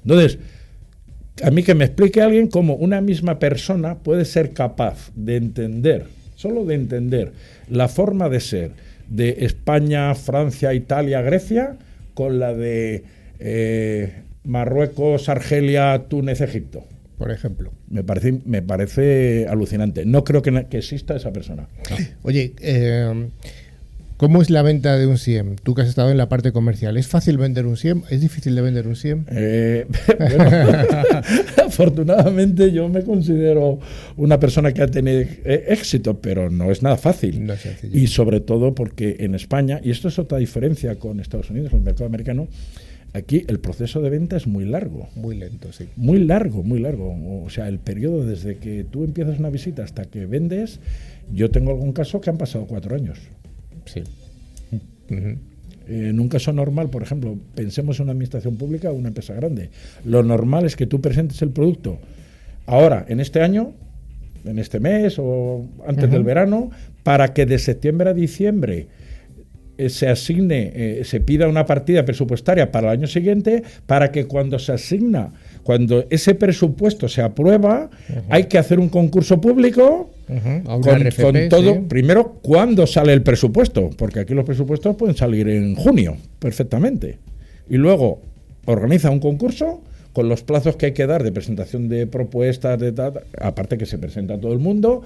[0.03, 0.39] Entonces,
[1.43, 6.05] a mí que me explique alguien cómo una misma persona puede ser capaz de entender,
[6.35, 7.31] solo de entender,
[7.69, 8.71] la forma de ser
[9.07, 11.77] de España, Francia, Italia, Grecia,
[12.13, 13.03] con la de
[13.39, 16.83] eh, Marruecos, Argelia, Túnez, Egipto.
[17.19, 17.73] Por ejemplo.
[17.89, 20.05] Me parece, me parece alucinante.
[20.05, 21.67] No creo que, exista esa persona.
[22.23, 23.27] Oye, eh,
[24.15, 25.57] ¿cómo es la venta de un SIEM?
[25.57, 28.03] Tú que has estado en la parte comercial, ¿es fácil vender un SIEM?
[28.09, 29.25] ¿Es difícil de vender un SIEM?
[29.31, 29.85] Eh,
[30.17, 30.49] bueno,
[31.67, 33.79] afortunadamente yo me considero
[34.15, 37.45] una persona que ha tenido eh, éxito, pero no es nada fácil.
[37.45, 37.99] No es sencillo.
[37.99, 41.79] y sobre todo porque en España, y esto es otra diferencia con Estados Unidos, con
[41.79, 42.47] el mercado americano,
[43.13, 45.09] aquí el proceso de venta es muy largo.
[45.15, 45.85] Muy lento, sí.
[45.95, 47.15] Muy largo, muy largo.
[47.43, 50.79] O sea, el periodo desde que tú empiezas una visita hasta que vendes,
[51.33, 53.19] yo tengo algún caso que han pasado cuatro años.
[53.85, 54.03] Sí.
[55.09, 55.37] Eh,
[55.87, 59.69] en un caso normal, por ejemplo, pensemos en una administración pública o una empresa grande.
[60.05, 61.99] Lo normal es que tú presentes el producto
[62.65, 63.73] ahora, en este año,
[64.45, 66.69] en este mes o antes del verano,
[67.03, 68.87] para que de septiembre a diciembre
[69.87, 74.59] se asigne, eh, se pida una partida presupuestaria para el año siguiente, para que cuando
[74.59, 75.31] se asigna,
[75.63, 77.89] cuando ese presupuesto se aprueba,
[78.29, 80.09] hay que hacer un concurso público
[80.81, 81.79] con, RFP, con todo, sí.
[81.87, 83.89] primero, ¿cuándo sale el presupuesto?
[83.97, 87.17] Porque aquí los presupuestos pueden salir en junio, perfectamente.
[87.69, 88.21] Y luego
[88.65, 89.81] organiza un concurso
[90.13, 93.85] con los plazos que hay que dar de presentación de propuestas, de tal, aparte que
[93.85, 95.03] se presenta a todo el mundo,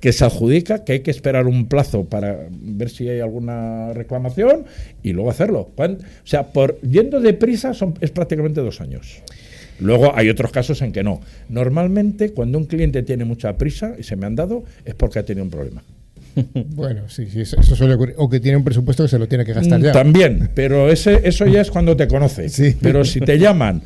[0.00, 4.64] que se adjudica, que hay que esperar un plazo para ver si hay alguna reclamación
[5.02, 5.70] y luego hacerlo.
[5.76, 9.22] O sea, por yendo deprisa son, es prácticamente dos años.
[9.80, 11.20] Luego hay otros casos en que no.
[11.48, 15.24] Normalmente, cuando un cliente tiene mucha prisa, y se me han dado, es porque ha
[15.24, 15.82] tenido un problema.
[16.74, 18.14] Bueno, sí, sí, eso, eso suele ocurrir.
[18.18, 19.90] O que tiene un presupuesto que se lo tiene que gastar ya.
[19.90, 22.48] Mm, También, pero ese, eso ya es cuando te conoce.
[22.48, 22.76] Sí.
[22.80, 23.82] Pero si te llaman,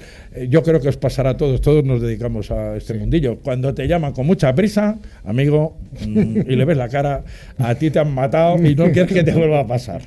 [0.47, 3.39] yo creo que os pasará a todos, todos nos dedicamos a este mundillo.
[3.39, 5.77] Cuando te llaman con mucha prisa, amigo,
[6.07, 7.25] mm, y le ves la cara,
[7.59, 10.03] a ti te han matado y no quieres que te vuelva a pasar.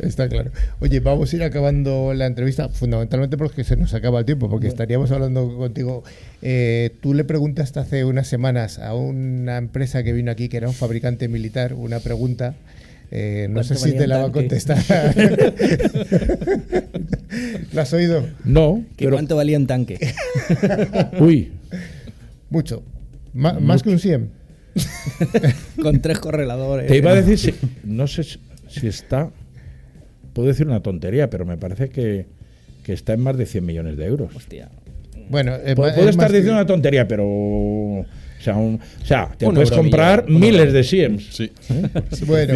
[0.00, 0.50] Está claro.
[0.80, 4.68] Oye, vamos a ir acabando la entrevista, fundamentalmente porque se nos acaba el tiempo, porque
[4.68, 6.04] estaríamos hablando contigo.
[6.42, 10.68] Eh, tú le preguntaste hace unas semanas a una empresa que vino aquí, que era
[10.68, 12.54] un fabricante militar, una pregunta
[13.10, 14.78] Eh, no sé ¿Cuánto si te la va a contestar.
[17.72, 18.26] ¿Lo has oído?
[18.44, 19.16] No, ¿Que pero.
[19.16, 19.98] ¿Cuánto valía un tanque?
[21.20, 21.52] Uy,
[22.50, 22.82] Mucho.
[23.32, 24.30] Más que un 100.
[25.82, 26.86] Con tres correladores.
[26.88, 28.38] te iba a decir, si, no sé si,
[28.68, 29.30] si está.
[30.32, 32.26] Puedo decir una tontería, pero me parece que,
[32.84, 34.34] que está en más de 100 millones de euros.
[34.34, 34.68] Hostia.
[35.30, 37.24] Bueno, eh, Puedo, ma- puedo es estar que- diciendo una tontería, pero.
[37.24, 38.06] O
[38.40, 41.28] sea, un- o sea te Un puedes comprar miles de Siems.
[41.34, 41.50] Sí.
[42.26, 42.54] Bueno,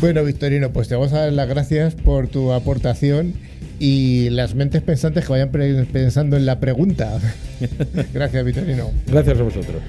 [0.00, 3.34] bueno, Victorino, pues te vamos a dar las gracias por tu aportación
[3.78, 7.18] y las mentes pensantes que vayan pensando en la pregunta.
[8.12, 8.90] Gracias, Victorino.
[9.06, 9.82] Gracias a vosotros.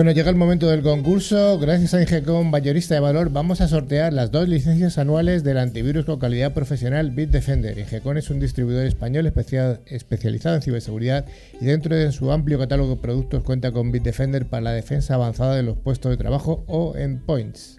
[0.00, 1.58] Bueno, llega el momento del concurso.
[1.58, 6.06] Gracias a Ingecom Mayorista de Valor, vamos a sortear las dos licencias anuales del antivirus
[6.06, 7.78] con calidad profesional Bitdefender.
[7.78, 11.26] Ingecom es un distribuidor español especia- especializado en ciberseguridad
[11.60, 15.54] y dentro de su amplio catálogo de productos cuenta con Bitdefender para la defensa avanzada
[15.54, 17.78] de los puestos de trabajo o endpoints.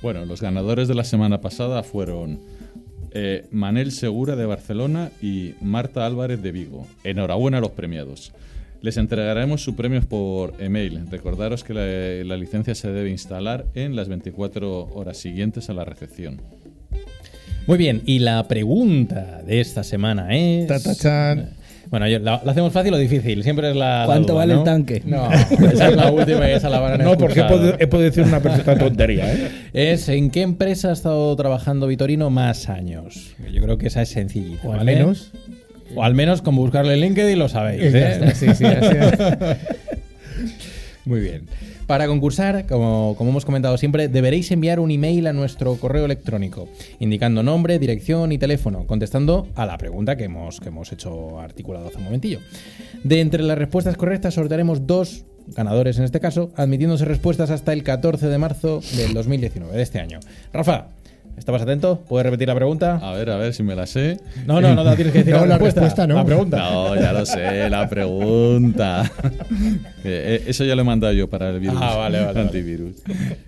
[0.00, 2.40] Bueno, los ganadores de la semana pasada fueron
[3.10, 6.86] eh, Manel Segura de Barcelona y Marta Álvarez de Vigo.
[7.04, 8.32] Enhorabuena a los premiados.
[8.82, 11.00] Les entregaremos sus premios por email.
[11.10, 11.86] Recordaros que la,
[12.28, 16.40] la licencia se debe instalar en las 24 horas siguientes a la recepción.
[17.68, 20.66] Muy bien, y la pregunta de esta semana es.
[20.66, 21.50] Tatachan.
[21.90, 23.44] Bueno, yo- ¿la, la hacemos fácil o difícil?
[23.44, 24.00] Siempre es la.
[24.00, 24.60] la ¿Cuánto duda, vale ¿no?
[24.60, 25.02] el tanque?
[25.04, 25.30] No,
[25.72, 28.08] esa es la última y esa la van a No, porque he podido, he podido
[28.10, 29.32] decir una perfecta tontería.
[29.32, 29.48] ¿eh?
[29.74, 33.34] Es en qué empresa ha estado trabajando Vitorino más años.
[33.52, 34.66] Yo creo que esa es sencillita.
[34.66, 34.96] O al ¿vale?
[34.96, 35.30] menos.
[35.94, 37.82] O al menos con buscarle en LinkedIn lo sabéis.
[37.94, 38.12] ¿eh?
[38.12, 39.58] está, sí, sí, así es.
[41.04, 41.46] Muy bien.
[41.86, 46.68] Para concursar, como, como hemos comentado siempre, deberéis enviar un email a nuestro correo electrónico,
[47.00, 51.88] indicando nombre, dirección y teléfono, contestando a la pregunta que hemos, que hemos hecho articulado
[51.88, 52.38] hace un momentillo.
[53.02, 57.82] De entre las respuestas correctas sortearemos dos ganadores en este caso, admitiéndose respuestas hasta el
[57.82, 60.20] 14 de marzo del 2019, de este año.
[60.52, 60.86] Rafa,
[61.38, 62.04] ¿estabas atento?
[62.08, 62.96] ¿Puedes repetir la pregunta?
[63.02, 64.18] A ver, a ver si me la sé.
[64.46, 65.80] No, no, no, tienes que decir No, la, la respuesta.
[65.80, 66.14] respuesta no.
[66.16, 66.56] La pregunta.
[66.58, 69.10] No, ya lo sé, la pregunta.
[70.04, 71.76] Eh, eh, Eso ya lo he mandado yo para el virus.
[71.80, 72.40] Ah, vale, vale, vale.
[72.40, 72.96] Antivirus.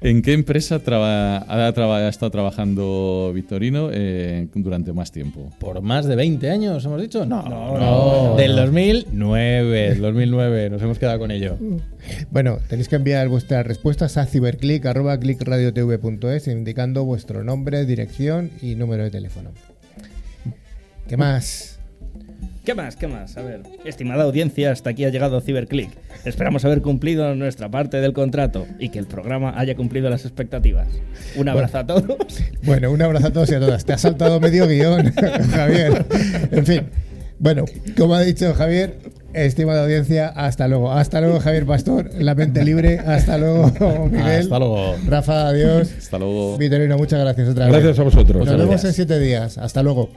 [0.00, 5.50] ¿En qué empresa traba- ha, traba- ha estado trabajando Victorino eh, durante más tiempo?
[5.58, 7.26] ¿Por más de 20 años, hemos dicho?
[7.26, 7.76] No, no.
[7.76, 8.36] no.
[8.36, 11.58] Del 2009, del 2009, nos hemos quedado con ello.
[12.30, 19.10] Bueno, tenéis que enviar vuestras respuestas a ciberclick.clickradiotv.es indicando vuestro nombre, dirección y número de
[19.10, 19.50] teléfono.
[21.08, 21.78] ¿Qué más?
[22.64, 22.96] ¿Qué más?
[22.96, 23.36] ¿Qué más?
[23.36, 23.60] A ver.
[23.84, 25.90] Estimada audiencia, hasta aquí ha llegado Ciberclick.
[26.24, 30.88] Esperamos haber cumplido nuestra parte del contrato y que el programa haya cumplido las expectativas.
[31.36, 32.16] Un abrazo a todos.
[32.62, 33.84] Bueno, un abrazo a todos y a todas.
[33.84, 35.12] Te ha saltado medio guion,
[35.50, 36.06] Javier.
[36.50, 36.82] En fin.
[37.38, 37.66] Bueno,
[37.98, 38.98] como ha dicho Javier,
[39.34, 40.92] estimada audiencia, hasta luego.
[40.92, 42.98] Hasta luego, Javier Pastor, la mente libre.
[42.98, 43.70] Hasta luego,
[44.10, 44.40] Miguel.
[44.40, 44.96] Hasta luego.
[45.06, 45.92] Rafa, adiós.
[45.98, 46.56] Hasta luego.
[46.58, 47.72] Vitorino, muchas gracias otra vez.
[47.74, 48.38] Gracias a vosotros.
[48.46, 48.84] Nos vemos gracias.
[48.84, 49.58] en siete días.
[49.58, 50.10] Hasta luego.